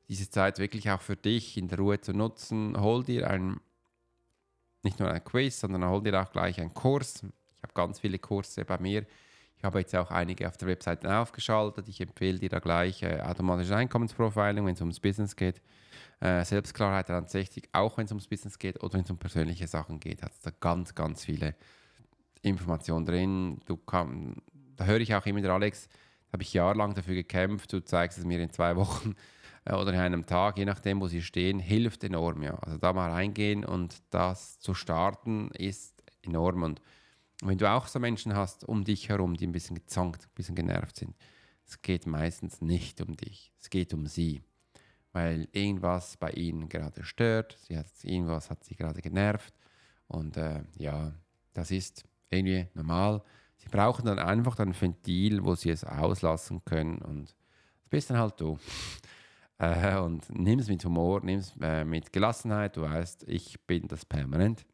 diese 0.09 0.29
Zeit 0.29 0.59
wirklich 0.59 0.89
auch 0.89 1.01
für 1.01 1.15
dich 1.15 1.57
in 1.57 1.67
der 1.67 1.79
Ruhe 1.79 1.99
zu 1.99 2.13
nutzen. 2.13 2.79
Hol 2.79 3.03
dir 3.03 3.29
ein 3.29 3.59
nicht 4.87 4.99
nur 4.99 5.11
ein 5.11 5.23
Quiz, 5.23 5.59
sondern 5.59 5.85
hol 5.89 6.01
dir 6.01 6.21
auch 6.21 6.31
gleich 6.31 6.59
einen 6.61 6.73
Kurs. 6.73 7.21
Ich 7.23 7.63
habe 7.63 7.73
ganz 7.73 7.99
viele 7.99 8.19
Kurse 8.19 8.63
bei 8.63 8.79
mir. 8.79 9.05
Ich 9.57 9.63
habe 9.63 9.79
jetzt 9.79 9.93
auch 9.95 10.11
einige 10.11 10.47
auf 10.47 10.55
der 10.55 10.69
Webseite 10.69 11.13
aufgeschaltet. 11.17 11.89
Ich 11.89 11.99
empfehle 11.99 12.39
dir 12.39 12.49
da 12.49 12.59
gleich 12.59 13.03
äh, 13.03 13.19
automatisches 13.19 13.73
Einkommensprofiling, 13.73 14.65
wenn 14.65 14.75
es 14.75 14.79
ums 14.81 14.99
Business 14.99 15.35
geht. 15.35 15.61
Äh, 16.21 16.45
Selbstklarheit 16.45 17.07
60, 17.29 17.69
auch 17.73 17.97
wenn 17.97 18.05
es 18.05 18.11
ums 18.11 18.27
Business 18.27 18.57
geht 18.57 18.81
oder 18.81 18.93
wenn 18.93 19.03
es 19.03 19.11
um 19.11 19.17
persönliche 19.17 19.67
Sachen 19.67 19.99
geht, 19.99 20.23
hat 20.23 20.31
es 20.31 20.39
da 20.39 20.51
ganz, 20.57 20.95
ganz 20.95 21.25
viele 21.25 21.55
Informationen 22.43 23.05
drin. 23.05 23.59
Du 23.65 23.75
kann, 23.75 24.35
da 24.77 24.85
höre 24.85 25.01
ich 25.01 25.13
auch 25.15 25.25
immer 25.25 25.41
der 25.41 25.51
Alex, 25.51 25.89
da 26.27 26.33
habe 26.33 26.43
ich 26.43 26.53
jahrelang 26.53 26.93
dafür 26.93 27.15
gekämpft, 27.15 27.73
du 27.73 27.83
zeigst 27.83 28.17
es 28.17 28.25
mir 28.25 28.39
in 28.39 28.51
zwei 28.51 28.75
Wochen. 28.75 29.15
Äh, 29.67 29.75
oder 29.75 29.93
in 29.93 29.99
einem 29.99 30.25
Tag, 30.25 30.57
je 30.57 30.65
nachdem, 30.65 31.01
wo 31.01 31.07
sie 31.07 31.21
stehen, 31.21 31.59
hilft 31.59 32.03
enorm. 32.03 32.43
Ja. 32.43 32.55
Also 32.59 32.77
da 32.77 32.93
mal 32.93 33.11
reingehen 33.11 33.65
und 33.65 34.01
das 34.09 34.59
zu 34.59 34.73
starten 34.73 35.49
ist 35.51 36.03
enorm. 36.21 36.63
Und 36.63 36.81
wenn 37.41 37.57
du 37.57 37.69
auch 37.69 37.87
so 37.87 37.99
Menschen 37.99 38.35
hast 38.35 38.63
um 38.63 38.83
dich 38.83 39.09
herum, 39.09 39.35
die 39.35 39.45
ein 39.45 39.51
bisschen 39.51 39.75
gezonkt, 39.75 40.23
ein 40.23 40.35
bisschen 40.35 40.55
genervt 40.55 40.97
sind, 40.97 41.15
es 41.65 41.81
geht 41.81 42.07
meistens 42.07 42.61
nicht 42.61 43.01
um 43.01 43.15
dich, 43.15 43.51
es 43.59 43.69
geht 43.69 43.93
um 43.93 44.07
sie. 44.07 44.41
Weil 45.11 45.47
irgendwas 45.51 46.17
bei 46.17 46.31
ihnen 46.31 46.69
gerade 46.69 47.03
stört, 47.03 47.57
sie 47.67 47.77
hat, 47.77 47.87
irgendwas 48.03 48.49
hat 48.49 48.63
sie 48.63 48.75
gerade 48.75 49.01
genervt. 49.01 49.53
Und 50.07 50.37
äh, 50.37 50.63
ja, 50.77 51.13
das 51.53 51.71
ist 51.71 52.05
irgendwie 52.29 52.67
normal. 52.73 53.23
Sie 53.57 53.67
brauchen 53.69 54.05
dann 54.05 54.19
einfach 54.19 54.57
ein 54.59 54.79
Ventil, 54.79 55.43
wo 55.43 55.55
sie 55.55 55.71
es 55.71 55.83
auslassen 55.83 56.63
können. 56.63 56.99
Und 56.99 57.29
das 57.29 57.89
bist 57.89 58.09
dann 58.09 58.17
halt 58.17 58.39
du. 58.39 58.57
Äh, 59.59 59.97
und 59.97 60.27
nimm 60.29 60.59
es 60.59 60.67
mit 60.67 60.83
Humor, 60.85 61.21
nimm 61.23 61.39
es 61.39 61.53
äh, 61.61 61.83
mit 61.83 62.13
Gelassenheit. 62.13 62.77
Du 62.77 62.83
weißt, 62.83 63.25
ich 63.27 63.59
bin 63.65 63.87
das 63.87 64.05
permanent. 64.05 64.65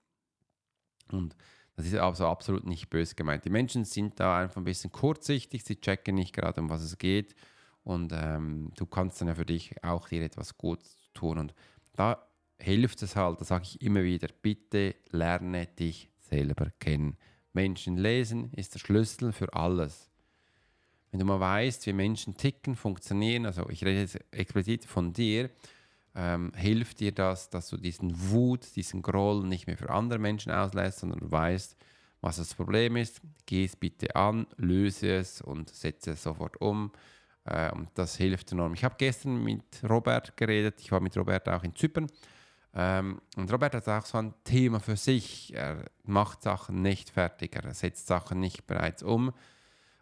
Und 1.11 1.35
das 1.75 1.85
ist 1.85 1.95
also 1.95 2.27
absolut 2.27 2.65
nicht 2.65 2.89
böse 2.89 3.15
gemeint. 3.15 3.45
Die 3.45 3.49
Menschen 3.49 3.85
sind 3.85 4.19
da 4.19 4.39
einfach 4.39 4.57
ein 4.57 4.63
bisschen 4.63 4.91
kurzsichtig, 4.91 5.63
sie 5.63 5.79
checken 5.79 6.15
nicht 6.15 6.33
gerade, 6.33 6.61
um 6.61 6.69
was 6.69 6.83
es 6.83 6.97
geht. 6.97 7.35
Und 7.83 8.13
ähm, 8.13 8.71
du 8.75 8.85
kannst 8.85 9.19
dann 9.19 9.27
ja 9.27 9.35
für 9.35 9.45
dich 9.45 9.83
auch 9.83 10.07
dir 10.07 10.23
etwas 10.23 10.57
Gutes 10.57 11.09
tun. 11.13 11.37
Und 11.37 11.53
da 11.93 12.27
hilft 12.59 13.01
es 13.01 13.15
halt, 13.15 13.41
da 13.41 13.45
sage 13.45 13.63
ich 13.65 13.81
immer 13.81 14.03
wieder, 14.03 14.27
bitte 14.41 14.95
lerne 15.09 15.67
dich 15.67 16.09
selber 16.19 16.67
kennen. 16.79 17.17
Menschen 17.51 17.97
lesen 17.97 18.51
ist 18.53 18.73
der 18.75 18.79
Schlüssel 18.79 19.31
für 19.31 19.53
alles. 19.53 20.09
Wenn 21.13 21.19
du 21.19 21.27
mal 21.27 21.39
weißt, 21.39 21.85
wie 21.85 21.93
Menschen 21.93 22.35
ticken, 22.37 22.75
funktionieren, 22.75 23.45
also 23.45 23.69
ich 23.69 23.85
rede 23.85 23.99
jetzt 23.99 24.17
explizit 24.31 24.83
von 24.83 25.13
dir, 25.13 25.51
ähm, 26.15 26.51
hilft 26.55 27.01
dir 27.01 27.11
das, 27.11 27.51
dass 27.51 27.69
du 27.69 27.77
diesen 27.77 28.31
Wut, 28.31 28.75
diesen 28.75 29.03
Groll 29.03 29.45
nicht 29.45 29.67
mehr 29.67 29.77
für 29.77 29.91
andere 29.91 30.17
Menschen 30.17 30.51
auslässt, 30.51 31.01
sondern 31.01 31.19
du 31.19 31.29
weißt, 31.29 31.77
was 32.21 32.37
das 32.37 32.55
Problem 32.55 32.95
ist. 32.95 33.21
Geh 33.45 33.63
es 33.65 33.75
bitte 33.75 34.15
an, 34.15 34.47
löse 34.57 35.17
es 35.17 35.39
und 35.39 35.69
setze 35.69 36.13
es 36.13 36.23
sofort 36.23 36.59
um. 36.59 36.91
Äh, 37.45 37.71
und 37.73 37.89
das 37.93 38.15
hilft 38.15 38.51
enorm. 38.51 38.73
Ich 38.73 38.83
habe 38.83 38.95
gestern 38.97 39.43
mit 39.43 39.63
Robert 39.87 40.35
geredet. 40.35 40.81
Ich 40.81 40.91
war 40.91 40.99
mit 40.99 41.15
Robert 41.15 41.47
auch 41.47 41.63
in 41.63 41.75
Zypern. 41.75 42.07
Ähm, 42.73 43.21
und 43.37 43.53
Robert 43.53 43.75
hat 43.75 43.87
auch 43.87 44.05
so 44.07 44.17
ein 44.17 44.33
Thema 44.45 44.79
für 44.79 44.97
sich. 44.97 45.53
Er 45.53 45.85
macht 46.05 46.41
Sachen 46.41 46.81
nicht 46.81 47.11
fertig, 47.11 47.55
er 47.55 47.71
setzt 47.75 48.07
Sachen 48.07 48.39
nicht 48.39 48.65
bereits 48.65 49.03
um. 49.03 49.31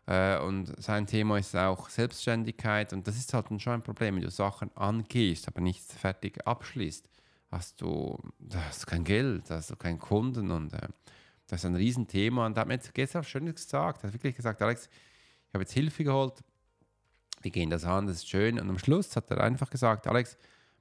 Äh, 0.08 0.40
und 0.40 0.82
sein 0.82 1.08
Thema 1.08 1.38
ist 1.38 1.56
auch 1.56 1.90
Selbstständigkeit. 1.90 2.94
Und 2.94 3.08
das 3.08 3.18
ist 3.18 3.34
halt 3.34 3.48
schon 3.62 3.74
ein 3.74 3.84
Problem, 3.84 4.16
wenn 4.16 4.22
du 4.22 4.32
Sachen 4.32 4.76
angehst, 4.76 5.48
aber 5.48 5.62
nichts 5.62 5.94
fertig 5.94 6.46
abschließt. 6.46 7.08
Hast 7.52 7.82
du, 7.82 8.18
hast 8.54 8.88
kein 8.88 9.04
Geld, 9.04 9.50
hast 9.50 9.72
du 9.72 9.76
keinen 9.76 10.00
Kunden 10.00 10.52
und 10.52 10.74
äh, 10.74 10.88
das 11.48 11.62
ist 11.62 11.66
ein 11.66 11.76
Riesenthema. 11.76 12.46
Und 12.46 12.56
da 12.56 12.62
hat 12.62 12.68
mir 12.68 12.76
jetzt 12.76 12.94
gestern 12.94 13.22
auch 13.22 13.28
schön 13.28 13.46
gesagt, 13.46 14.04
er 14.04 14.08
hat 14.08 14.14
wirklich 14.14 14.36
gesagt, 14.36 14.62
Alex, 14.62 14.90
ich 15.48 15.54
habe 15.54 15.64
jetzt 15.64 15.74
Hilfe 15.74 16.06
geholt 16.06 16.36
Wir 17.42 17.52
gehen 17.52 17.70
das 17.70 17.84
an, 17.84 18.08
das 18.08 18.18
ist 18.18 18.30
schön. 18.30 18.60
Und 18.60 18.70
am 18.70 18.80
Schluss 18.80 19.16
hat 19.16 19.30
er 19.32 19.42
einfach 19.42 19.70
gesagt, 19.70 20.08
Alex, 20.08 20.38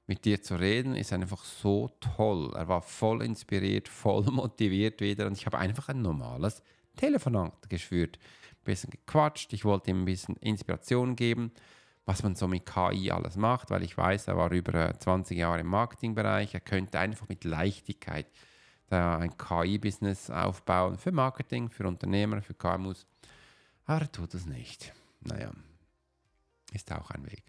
mit 0.07 0.25
dir 0.25 0.41
zu 0.41 0.55
reden 0.55 0.95
ist 0.95 1.13
einfach 1.13 1.43
so 1.43 1.89
toll. 1.99 2.53
Er 2.55 2.67
war 2.67 2.81
voll 2.81 3.21
inspiriert, 3.21 3.87
voll 3.87 4.23
motiviert 4.31 5.01
wieder 5.01 5.27
und 5.27 5.37
ich 5.37 5.45
habe 5.45 5.57
einfach 5.57 5.89
ein 5.89 6.01
normales 6.01 6.63
Telefonat 6.95 7.69
geschwürt. 7.69 8.17
Ein 8.61 8.65
bisschen 8.65 8.91
gequatscht, 8.91 9.53
ich 9.53 9.65
wollte 9.65 9.91
ihm 9.91 10.03
ein 10.03 10.05
bisschen 10.05 10.35
Inspiration 10.37 11.15
geben, 11.15 11.51
was 12.05 12.23
man 12.23 12.35
so 12.35 12.47
mit 12.47 12.65
KI 12.65 13.11
alles 13.11 13.35
macht, 13.35 13.69
weil 13.69 13.83
ich 13.83 13.97
weiß, 13.97 14.27
er 14.27 14.37
war 14.37 14.51
über 14.51 14.97
20 14.97 15.37
Jahre 15.37 15.59
im 15.59 15.67
Marketingbereich, 15.67 16.53
er 16.53 16.59
könnte 16.59 16.99
einfach 16.99 17.27
mit 17.27 17.43
Leichtigkeit 17.43 18.27
ein 18.89 19.37
KI-Business 19.37 20.29
aufbauen 20.29 20.97
für 20.97 21.11
Marketing, 21.11 21.69
für 21.69 21.87
Unternehmer, 21.87 22.41
für 22.41 22.53
KMUs. 22.53 23.07
Aber 23.85 24.01
er 24.01 24.11
tut 24.11 24.33
es 24.33 24.45
nicht. 24.45 24.93
Naja, 25.21 25.51
ist 26.73 26.91
auch 26.91 27.09
ein 27.11 27.25
Weg. 27.25 27.43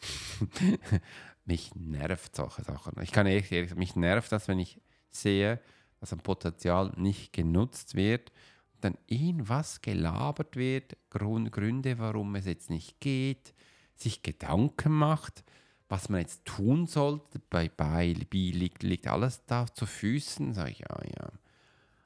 mich 1.44 1.74
nervt 1.74 2.34
solche 2.34 2.62
Sachen. 2.62 3.00
Ich 3.02 3.12
kann 3.12 3.26
ehrlich, 3.26 3.52
ehrlich 3.52 3.74
mich 3.74 3.96
nervt 3.96 4.32
das, 4.32 4.48
wenn 4.48 4.58
ich 4.58 4.80
sehe, 5.10 5.60
dass 6.00 6.12
ein 6.12 6.20
Potenzial 6.20 6.92
nicht 6.96 7.32
genutzt 7.32 7.94
wird, 7.94 8.32
dann 8.80 8.96
irgendwas 9.06 9.80
gelabert 9.80 10.56
wird, 10.56 10.96
Gründe, 11.10 11.98
warum 11.98 12.34
es 12.34 12.46
jetzt 12.46 12.70
nicht 12.70 13.00
geht, 13.00 13.54
sich 13.94 14.22
Gedanken 14.22 14.92
macht, 14.92 15.44
was 15.88 16.08
man 16.08 16.20
jetzt 16.20 16.44
tun 16.44 16.86
sollte. 16.86 17.40
Bei, 17.50 17.68
bei 17.68 18.12
liegt, 18.12 18.82
liegt 18.82 19.06
alles 19.06 19.44
da 19.46 19.66
zu 19.66 19.86
Füßen. 19.86 20.54
Sag 20.54 20.70
ich, 20.70 20.80
ja, 20.80 21.00
ja. 21.04 21.30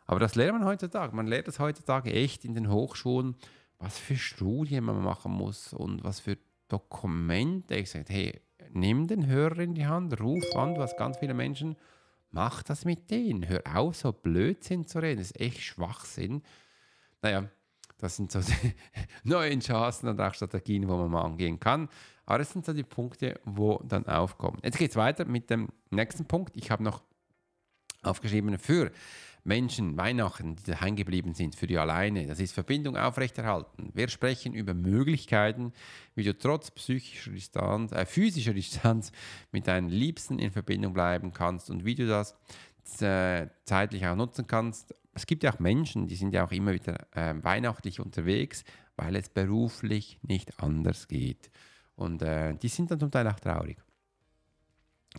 Aber 0.06 0.20
das 0.20 0.34
lernt 0.34 0.58
man 0.58 0.68
heutzutage. 0.68 1.14
Man 1.14 1.26
lernt 1.26 1.48
das 1.48 1.58
heutzutage 1.58 2.12
echt 2.12 2.44
in 2.44 2.54
den 2.54 2.70
Hochschulen, 2.70 3.36
was 3.78 3.98
für 3.98 4.16
Studien 4.16 4.84
man 4.84 5.02
machen 5.02 5.32
muss 5.32 5.72
und 5.72 6.04
was 6.04 6.20
für 6.20 6.36
Dokumente. 6.68 7.76
Ich 7.76 7.90
sage, 7.90 8.06
hey, 8.08 8.40
nimm 8.72 9.06
den 9.06 9.26
Hörer 9.26 9.58
in 9.60 9.74
die 9.74 9.86
Hand, 9.86 10.20
ruf 10.20 10.44
an, 10.54 10.74
du 10.74 10.82
hast 10.82 10.96
ganz 10.96 11.18
viele 11.18 11.34
Menschen, 11.34 11.76
mach 12.30 12.62
das 12.62 12.84
mit 12.84 13.10
denen. 13.10 13.48
Hör 13.48 13.62
auf, 13.74 13.96
so 13.96 14.12
Blödsinn 14.12 14.86
zu 14.86 15.00
reden. 15.00 15.18
Das 15.18 15.30
ist 15.32 15.40
echt 15.40 15.60
Schwachsinn. 15.60 16.42
Naja, 17.22 17.48
das 17.98 18.16
sind 18.16 18.32
so 18.32 18.40
die 18.40 18.74
neuen 19.28 19.60
Chancen 19.60 20.08
und 20.08 20.20
auch 20.20 20.34
Strategien, 20.34 20.88
wo 20.88 20.96
man 20.96 21.10
mal 21.10 21.22
angehen 21.22 21.60
kann. 21.60 21.88
Aber 22.26 22.38
das 22.38 22.52
sind 22.52 22.64
so 22.64 22.72
die 22.72 22.84
Punkte, 22.84 23.40
wo 23.44 23.82
dann 23.84 24.06
aufkommen. 24.06 24.58
Jetzt 24.62 24.78
geht 24.78 24.90
es 24.90 24.96
weiter 24.96 25.24
mit 25.24 25.50
dem 25.50 25.68
nächsten 25.90 26.24
Punkt. 26.26 26.56
Ich 26.56 26.70
habe 26.70 26.82
noch 26.82 27.02
aufgeschrieben 28.02 28.58
für 28.58 28.90
Menschen, 29.44 29.96
Weihnachten, 29.96 30.56
die 30.56 30.70
daheim 30.70 30.96
geblieben 30.96 31.34
sind, 31.34 31.54
für 31.54 31.66
die 31.66 31.78
alleine. 31.78 32.26
Das 32.26 32.40
ist 32.40 32.52
Verbindung 32.52 32.96
aufrechterhalten. 32.96 33.90
Wir 33.94 34.08
sprechen 34.08 34.54
über 34.54 34.74
Möglichkeiten, 34.74 35.72
wie 36.14 36.24
du 36.24 36.36
trotz 36.36 36.70
psychischer 36.70 37.30
Distanz, 37.30 37.92
äh, 37.92 38.04
physischer 38.04 38.54
Distanz 38.54 39.12
mit 39.52 39.66
deinen 39.66 39.88
Liebsten 39.88 40.38
in 40.38 40.50
Verbindung 40.50 40.92
bleiben 40.92 41.32
kannst 41.32 41.70
und 41.70 41.84
wie 41.84 41.94
du 41.94 42.06
das 42.06 42.36
äh, 43.00 43.48
zeitlich 43.64 44.06
auch 44.06 44.16
nutzen 44.16 44.46
kannst. 44.46 44.94
Es 45.12 45.26
gibt 45.26 45.42
ja 45.42 45.52
auch 45.52 45.58
Menschen, 45.58 46.06
die 46.06 46.16
sind 46.16 46.34
ja 46.34 46.44
auch 46.44 46.52
immer 46.52 46.72
wieder 46.72 47.06
äh, 47.16 47.34
weihnachtlich 47.42 48.00
unterwegs, 48.00 48.64
weil 48.96 49.16
es 49.16 49.28
beruflich 49.28 50.18
nicht 50.22 50.62
anders 50.62 51.08
geht. 51.08 51.50
Und 51.96 52.22
äh, 52.22 52.54
die 52.54 52.68
sind 52.68 52.90
dann 52.90 53.00
zum 53.00 53.10
Teil 53.10 53.26
auch 53.28 53.40
traurig. 53.40 53.78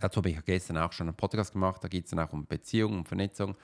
Dazu 0.00 0.18
habe 0.18 0.30
ich 0.30 0.44
gestern 0.44 0.78
auch 0.78 0.92
schon 0.92 1.08
einen 1.08 1.16
Podcast 1.16 1.52
gemacht, 1.52 1.84
da 1.84 1.88
geht 1.88 2.04
es 2.04 2.10
dann 2.10 2.20
auch 2.20 2.32
um 2.32 2.46
Beziehung, 2.46 2.94
um 2.94 3.06
Vernetzung. 3.06 3.56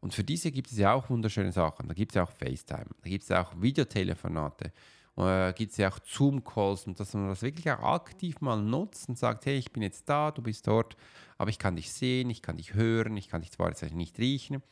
Und 0.00 0.14
für 0.14 0.24
diese 0.24 0.50
gibt 0.50 0.70
es 0.72 0.78
ja 0.78 0.94
auch 0.94 1.10
wunderschöne 1.10 1.52
Sachen. 1.52 1.88
Da 1.88 1.94
gibt 1.94 2.12
es 2.12 2.16
ja 2.16 2.24
auch 2.24 2.32
FaceTime, 2.32 2.86
da 3.02 3.08
gibt 3.08 3.22
es 3.22 3.28
ja 3.28 3.42
auch 3.42 3.52
Videotelefonate, 3.60 4.72
da 5.16 5.52
gibt 5.52 5.72
es 5.72 5.76
ja 5.76 5.90
auch 5.90 5.98
Zoom-Calls 6.04 6.86
und 6.86 6.98
dass 6.98 7.12
man 7.12 7.28
das 7.28 7.42
wirklich 7.42 7.70
auch 7.70 7.82
aktiv 7.82 8.40
mal 8.40 8.56
nutzt 8.56 9.08
und 9.08 9.18
sagt, 9.18 9.44
hey, 9.44 9.58
ich 9.58 9.70
bin 9.72 9.82
jetzt 9.82 10.08
da, 10.08 10.30
du 10.30 10.40
bist 10.40 10.66
dort, 10.66 10.96
aber 11.36 11.50
ich 11.50 11.58
kann 11.58 11.76
dich 11.76 11.92
sehen, 11.92 12.30
ich 12.30 12.40
kann 12.40 12.56
dich 12.56 12.74
hören, 12.74 13.16
ich 13.16 13.28
kann 13.28 13.42
dich 13.42 13.50
zwar 13.50 13.68
jetzt 13.68 13.82
nicht 13.92 14.18
riechen. 14.18 14.62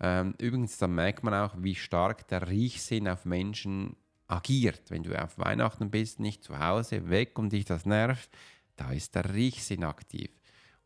Ähm, 0.00 0.34
übrigens, 0.38 0.78
dann 0.78 0.94
merkt 0.94 1.22
man 1.22 1.34
auch, 1.34 1.54
wie 1.58 1.76
stark 1.76 2.26
der 2.28 2.48
Riechsinn 2.48 3.08
auf 3.08 3.24
Menschen 3.24 3.94
agiert. 4.26 4.82
Wenn 4.90 5.02
du 5.02 5.20
auf 5.20 5.38
Weihnachten 5.38 5.90
bist, 5.90 6.18
nicht 6.18 6.42
zu 6.42 6.58
Hause, 6.58 7.08
weg 7.08 7.38
und 7.38 7.52
dich 7.52 7.64
das 7.64 7.86
nervt, 7.86 8.30
da 8.76 8.90
ist 8.90 9.14
der 9.14 9.32
Riechsinn 9.32 9.84
aktiv. 9.84 10.30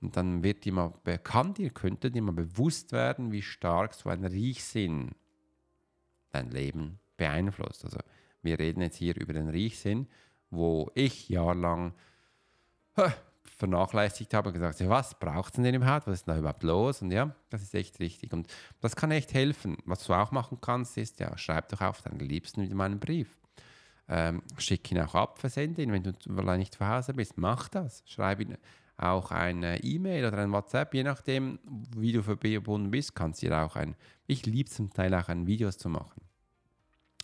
Und 0.01 0.17
dann 0.17 0.43
wird 0.43 0.65
dir 0.65 0.73
mal 0.73 0.93
bekannt, 1.03 1.59
ihr 1.59 1.71
könntet 1.71 2.15
dir 2.15 2.23
mal 2.23 2.33
bewusst 2.33 2.93
werden, 2.93 3.33
wie 3.33 3.43
stark 3.43 3.95
so 3.95 4.09
ein 4.09 4.25
Riechsinn 4.25 5.13
dein 6.31 6.51
Leben 6.51 7.01
beeinflusst. 7.17 7.85
Also 7.85 7.99
wir 8.43 8.59
reden 8.59 8.81
jetzt 8.81 8.97
hier 8.97 9.17
über 9.17 9.33
den 9.33 9.49
Riechsinn, 9.49 10.07
wo 10.51 10.91
ich 10.95 11.29
jahrelang 11.29 11.95
vernachlässigt 13.59 14.33
habe 14.35 14.49
und 14.49 14.55
gesagt, 14.55 14.79
ja, 14.79 14.89
was 14.89 15.19
braucht 15.19 15.57
es 15.57 15.63
denn 15.63 15.75
überhaupt? 15.75 16.07
Was 16.07 16.21
ist 16.21 16.29
da 16.29 16.39
überhaupt 16.39 16.63
los? 16.63 17.03
Und 17.03 17.11
ja, 17.11 17.35
das 17.51 17.63
ist 17.63 17.75
echt 17.75 17.99
richtig. 17.99 18.33
Und 18.33 18.47
das 18.81 18.95
kann 18.95 19.11
echt 19.11 19.35
helfen. 19.35 19.77
Was 19.85 20.05
du 20.05 20.15
auch 20.15 20.31
machen 20.31 20.59
kannst, 20.61 20.97
ist, 20.97 21.19
ja, 21.19 21.37
schreib 21.37 21.69
doch 21.71 21.81
auf 21.81 22.03
deinen 22.03 22.21
Liebsten 22.21 22.63
wieder 22.63 22.77
mal 22.77 22.85
einen 22.85 23.01
Brief. 23.01 23.37
Ähm, 24.09 24.43
schick 24.59 24.91
ihn 24.91 25.01
auch 25.01 25.15
ab, 25.15 25.39
versende 25.39 25.83
ihn. 25.83 25.93
Wenn 25.93 26.03
du 26.03 26.57
nicht 26.57 26.75
zu 26.75 26.89
Hause 26.89 27.15
bist, 27.15 27.37
mach 27.37 27.69
das. 27.69 28.03
Schreib 28.07 28.41
ihn 28.41 28.57
auch 28.99 29.31
eine 29.31 29.83
E-Mail 29.83 30.27
oder 30.27 30.39
ein 30.39 30.53
WhatsApp, 30.53 30.93
je 30.93 31.05
nachdem, 31.05 31.59
wie 31.97 32.13
du 32.13 32.23
verbunden 32.23 32.91
bist, 32.91 33.15
kannst 33.15 33.43
du 33.43 33.47
dir 33.47 33.59
auch 33.59 33.77
ein, 33.77 33.95
ich 34.27 34.45
liebe 34.45 34.69
zum 34.69 34.93
Teil 34.93 35.15
auch 35.15 35.29
ein 35.29 35.47
Videos 35.47 35.79
zu 35.79 35.89
machen. 35.89 36.23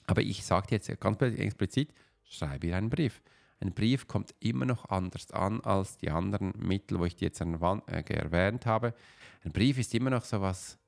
Aber 0.07 0.23
ich 0.23 0.45
sage 0.45 0.69
jetzt 0.71 0.89
ganz 1.01 1.21
explizit, 1.21 1.93
schreibe 2.25 2.69
ihr 2.69 2.77
einen 2.77 2.91
Brief. 2.91 3.23
Ein 3.61 3.73
Brief 3.73 4.07
kommt 4.07 4.35
immer 4.41 4.67
noch 4.67 4.89
anders 4.91 5.31
an 5.33 5.61
als 5.63 5.97
die 5.97 6.11
anderen 6.11 6.53
Mittel, 6.59 6.99
wo 6.99 7.07
ich 7.07 7.17
die 7.17 7.25
jetzt 7.25 7.41
äh, 7.41 8.03
erwähnt 8.15 8.67
habe. 8.67 8.95
Ein 9.45 9.53
Brief 9.53 9.79
ist 9.79 9.95
immer 9.95 10.11
noch 10.11 10.25
so 10.25 10.41
was, 10.41 10.79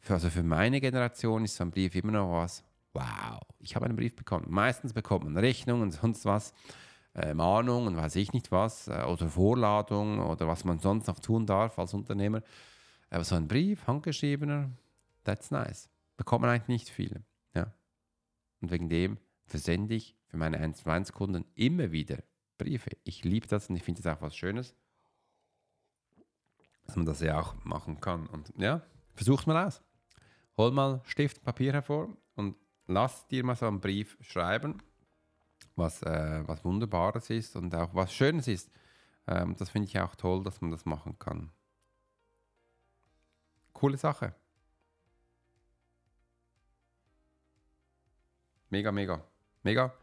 für, 0.00 0.14
also 0.14 0.30
für 0.30 0.42
meine 0.42 0.80
Generation 0.80 1.44
ist 1.44 1.56
so 1.56 1.64
ein 1.64 1.70
Brief 1.70 1.94
immer 1.94 2.12
noch 2.12 2.32
was, 2.32 2.64
wow, 2.94 3.40
ich 3.60 3.76
habe 3.76 3.86
einen 3.86 3.96
Brief 3.96 4.16
bekommen. 4.16 4.46
Meistens 4.48 4.92
bekommt 4.92 5.24
man 5.24 5.36
Rechnungen 5.36 5.82
und 5.82 5.90
sonst 5.92 6.24
was 6.24 6.52
äh, 7.18 7.34
Mahnung 7.34 7.86
und 7.86 7.96
weiß 7.96 8.16
ich 8.16 8.32
nicht 8.32 8.52
was 8.52 8.88
äh, 8.88 9.02
oder 9.02 9.28
Vorladung 9.28 10.20
oder 10.20 10.46
was 10.46 10.64
man 10.64 10.78
sonst 10.78 11.08
noch 11.08 11.18
tun 11.18 11.46
darf 11.46 11.78
als 11.78 11.94
Unternehmer. 11.94 12.42
Aber 13.10 13.24
so 13.24 13.34
ein 13.34 13.48
Brief, 13.48 13.86
handgeschriebener, 13.86 14.70
that's 15.24 15.50
nice. 15.50 15.90
Bekommt 16.16 16.42
man 16.42 16.50
eigentlich 16.50 16.68
nicht 16.68 16.88
viele. 16.90 17.24
Ja. 17.54 17.72
Und 18.60 18.70
wegen 18.70 18.88
dem 18.88 19.18
versende 19.46 19.94
ich 19.94 20.16
für 20.26 20.36
meine 20.36 20.58
1 20.58 20.82
zu 20.82 20.90
1 20.90 21.12
Kunden 21.12 21.44
immer 21.54 21.90
wieder 21.90 22.18
Briefe. 22.58 22.90
Ich 23.04 23.24
liebe 23.24 23.46
das 23.46 23.68
und 23.68 23.76
ich 23.76 23.82
finde 23.82 24.02
das 24.02 24.16
auch 24.16 24.22
was 24.22 24.36
Schönes, 24.36 24.74
dass 26.84 26.96
man 26.96 27.06
das 27.06 27.20
ja 27.20 27.40
auch 27.40 27.54
machen 27.64 28.00
kann. 28.00 28.26
Und 28.26 28.52
ja, 28.56 28.82
versucht 29.14 29.46
mal 29.46 29.66
aus. 29.66 29.82
Hol 30.56 30.72
mal 30.72 31.00
Stift, 31.04 31.42
Papier 31.42 31.72
hervor 31.72 32.08
und 32.34 32.56
lass 32.86 33.26
dir 33.28 33.44
mal 33.44 33.56
so 33.56 33.66
einen 33.66 33.80
Brief 33.80 34.18
schreiben 34.20 34.82
was, 35.78 36.02
äh, 36.02 36.42
was 36.46 36.64
Wunderbares 36.64 37.30
ist 37.30 37.56
und 37.56 37.74
auch 37.74 37.94
was 37.94 38.12
Schönes 38.12 38.48
ist. 38.48 38.70
Ähm, 39.26 39.56
das 39.56 39.70
finde 39.70 39.88
ich 39.88 39.98
auch 39.98 40.14
toll, 40.14 40.42
dass 40.42 40.60
man 40.60 40.70
das 40.70 40.84
machen 40.84 41.18
kann. 41.18 41.50
Coole 43.72 43.96
Sache. 43.96 44.34
Mega, 48.70 48.92
mega, 48.92 49.24
mega. 49.62 49.94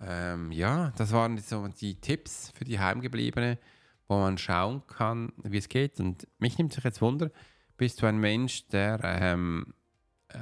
Ähm, 0.00 0.52
ja, 0.52 0.92
das 0.96 1.12
waren 1.12 1.38
so 1.38 1.66
die 1.68 2.00
Tipps 2.00 2.50
für 2.50 2.64
die 2.64 2.78
Heimgebliebene, 2.78 3.58
wo 4.06 4.18
man 4.18 4.38
schauen 4.38 4.86
kann, 4.86 5.32
wie 5.42 5.56
es 5.56 5.68
geht. 5.68 5.98
Und 5.98 6.28
mich 6.38 6.58
nimmt 6.58 6.72
sich 6.72 6.84
jetzt 6.84 7.00
Wunder, 7.00 7.30
bist 7.76 8.02
du 8.02 8.06
ein 8.06 8.18
Mensch, 8.18 8.68
der 8.68 9.00
ähm, 9.02 9.74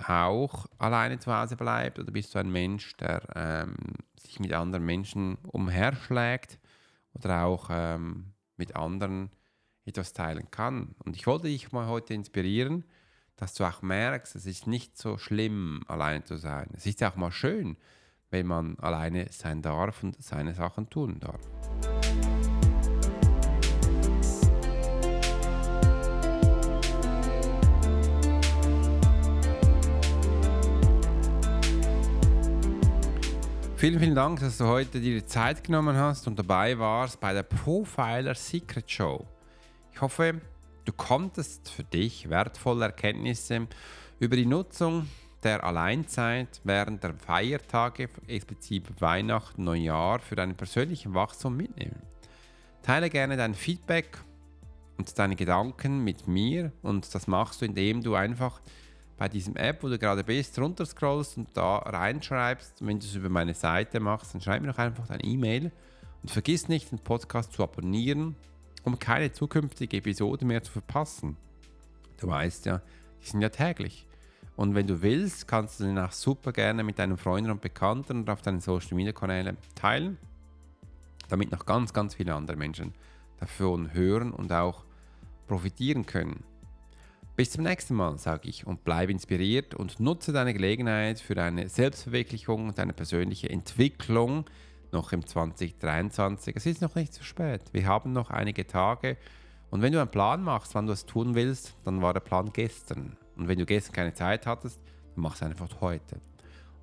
auch 0.07 0.67
alleine 0.79 1.19
zu 1.19 1.35
Hause 1.35 1.57
bleibt 1.57 1.99
oder 1.99 2.11
bist 2.11 2.35
du 2.35 2.39
ein 2.39 2.51
Mensch, 2.51 2.97
der 2.97 3.23
ähm, 3.35 3.77
sich 4.19 4.41
mit 4.41 4.53
anderen 4.53 4.85
Menschen 4.85 5.37
umherschlägt 5.45 6.59
oder 7.13 7.45
auch 7.45 7.69
ähm, 7.71 8.33
mit 8.57 8.77
anderen 8.77 9.31
etwas 9.85 10.13
teilen 10.13 10.51
kann? 10.51 10.95
Und 11.05 11.17
ich 11.17 11.27
wollte 11.27 11.49
dich 11.49 11.73
mal 11.73 11.87
heute 11.87 12.15
inspirieren, 12.15 12.85
dass 13.37 13.55
du 13.55 13.65
auch 13.65 13.83
merkst, 13.83 14.37
es 14.37 14.47
ist 14.47 14.67
nicht 14.67 14.97
so 14.97 15.19
schlimm, 15.19 15.83
alleine 15.89 16.25
zu 16.25 16.37
sein. 16.37 16.69
Es 16.75 16.87
ist 16.87 17.03
auch 17.03 17.17
mal 17.17 17.33
schön, 17.33 17.77
wenn 18.31 18.47
man 18.47 18.79
alleine 18.79 19.27
sein 19.31 19.63
darf 19.63 20.03
und 20.03 20.23
seine 20.23 20.55
Sachen 20.55 20.89
tun 20.89 21.21
darf. 21.21 21.41
Vielen, 33.85 34.01
vielen 34.01 34.15
Dank, 34.15 34.41
dass 34.41 34.57
du 34.57 34.65
heute 34.65 34.99
dir 34.99 35.21
die 35.21 35.27
Zeit 35.27 35.63
genommen 35.63 35.95
hast 35.95 36.27
und 36.27 36.39
dabei 36.39 36.79
warst 36.79 37.21
bei 37.21 37.35
der 37.35 37.43
Profiler 37.43 38.35
Secret 38.35 38.91
Show. 38.91 39.27
Ich 39.93 40.01
hoffe, 40.01 40.41
du 40.87 40.93
konntest 40.95 41.69
für 41.69 41.85
dich 41.85 42.31
wertvolle 42.31 42.87
Erkenntnisse 42.87 43.67
über 44.21 44.37
die 44.37 44.47
Nutzung 44.47 45.07
der 45.43 45.63
Alleinzeit, 45.63 46.63
während 46.65 47.05
der 47.05 47.13
Feiertage, 47.13 48.09
explizit 48.27 49.03
Weihnachten, 49.03 49.65
Neujahr, 49.65 50.21
für 50.21 50.35
deinen 50.35 50.55
persönlichen 50.55 51.13
Wachstum 51.13 51.55
mitnehmen. 51.55 52.01
Teile 52.83 53.11
gerne 53.11 53.37
dein 53.37 53.53
Feedback 53.53 54.17
und 54.97 55.19
deine 55.19 55.37
Gedanken 55.37 56.03
mit 56.03 56.27
mir 56.27 56.73
und 56.81 57.15
das 57.15 57.27
machst 57.27 57.61
du, 57.61 57.67
indem 57.67 58.03
du 58.03 58.15
einfach 58.15 58.63
bei 59.17 59.29
diesem 59.29 59.57
App, 59.57 59.83
wo 59.83 59.89
du 59.89 59.99
gerade 59.99 60.25
bist, 60.25 60.59
runterscrollst 60.59 61.39
und 61.39 61.49
da 61.55 61.79
reinschreibst. 61.79 62.85
wenn 62.85 62.99
du 62.99 63.07
es 63.07 63.15
über 63.15 63.29
meine 63.29 63.55
Seite 63.55 64.01
machst, 64.01 64.35
dann 64.35 64.41
schreib 64.41 64.63
mir 64.63 64.69
doch 64.69 64.79
einfach 64.79 65.07
deine 65.07 65.25
E-Mail 65.25 65.71
und 66.23 66.31
vergiss 66.31 66.69
nicht, 66.69 66.91
den 66.91 66.99
Podcast 66.99 67.53
zu 67.53 67.63
abonnieren, 67.63 68.35
um 68.83 68.99
keine 68.99 69.33
zukünftige 69.33 69.99
Episode 69.99 70.45
mehr 70.45 70.63
zu 70.63 70.73
verpassen. 70.73 71.37
Du 72.19 72.29
weißt 72.29 72.67
ja, 72.67 72.81
die 73.23 73.27
sind 73.27 73.41
ja 73.41 73.51
täglich. 73.51 74.07
Und 74.57 74.75
wenn 74.75 74.87
du 74.87 75.03
willst, 75.03 75.49
kannst 75.49 75.81
du 75.81 75.85
den 75.85 75.99
auch 75.99 76.13
super 76.13 76.53
gerne 76.53 76.85
mit 76.85 76.99
deinen 76.99 77.17
Freunden 77.17 77.51
und 77.51 77.61
Bekannten 77.61 78.19
und 78.19 78.31
auf 78.31 78.43
deinen 78.43 78.61
Social 78.61 78.95
Media 78.95 79.13
Kanälen 79.13 79.57
teilen, 79.75 80.17
damit 81.29 81.51
noch 81.51 81.67
ganz, 81.67 81.93
ganz 81.93 82.15
viele 82.15 82.35
andere 82.35 82.57
Menschen 82.57 82.95
davon 83.41 83.93
hören 83.93 84.33
und 84.33 84.53
auch 84.53 84.85
profitieren 85.49 86.07
können. 86.07 86.45
Bis 87.37 87.51
zum 87.51 87.65
nächsten 87.65 87.95
Mal, 87.95 88.17
sage 88.17 88.49
ich, 88.49 88.65
und 88.65 88.85
bleib 88.85 89.11
inspiriert 89.11 89.75
und 89.75 89.99
nutze 89.99 90.33
deine 90.33 90.55
Gelegenheit 90.55 91.19
für 91.19 91.35
deine 91.35 91.69
Selbstverwirklichung 91.69 92.69
und 92.69 92.79
deine 92.79 92.93
persönliche 92.93 93.51
Entwicklung 93.51 94.45
noch 94.93 95.11
im 95.11 95.27
2023. 95.27 96.55
Es 96.55 96.65
ist 96.65 96.81
noch 96.81 96.95
nicht 96.95 97.13
zu 97.13 97.25
spät. 97.25 97.63
Wir 97.73 97.87
haben 97.87 98.13
noch 98.13 98.31
einige 98.31 98.69
Tage. 98.69 99.17
Und 99.71 99.83
wenn 99.83 99.93
du 99.93 100.01
einen 100.01 100.13
Plan 100.13 100.45
machst, 100.45 100.77
wann 100.77 100.87
du 100.87 100.93
es 100.93 101.07
tun 101.07 101.35
willst, 101.35 101.75
dann 101.83 102.01
war 102.01 102.13
der 102.13 102.21
Plan 102.21 102.53
gestern. 102.53 103.17
Und 103.35 103.49
wenn 103.49 103.59
du 103.59 103.67
gestern 103.67 103.95
keine 103.95 104.15
Zeit 104.15 104.47
hattest, 104.47 104.79
dann 105.17 105.25
mach 105.25 105.35
es 105.35 105.43
einfach 105.43 105.81
heute. 105.81 106.21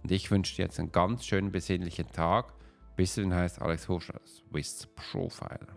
Und 0.04 0.12
ich 0.12 0.30
wünsche 0.32 0.58
dir 0.58 0.64
jetzt 0.64 0.80
einen 0.82 0.92
ganz 0.92 1.26
schönen 1.26 1.54
besinnlichen 1.54 2.12
Tag. 2.12 2.54
Bis 2.98 3.16
dann 3.16 3.34
heißt 3.34 3.62
Alex 3.62 3.88
Hoschers, 3.88 4.44
Swiss 4.50 4.86
Profile. 4.96 5.68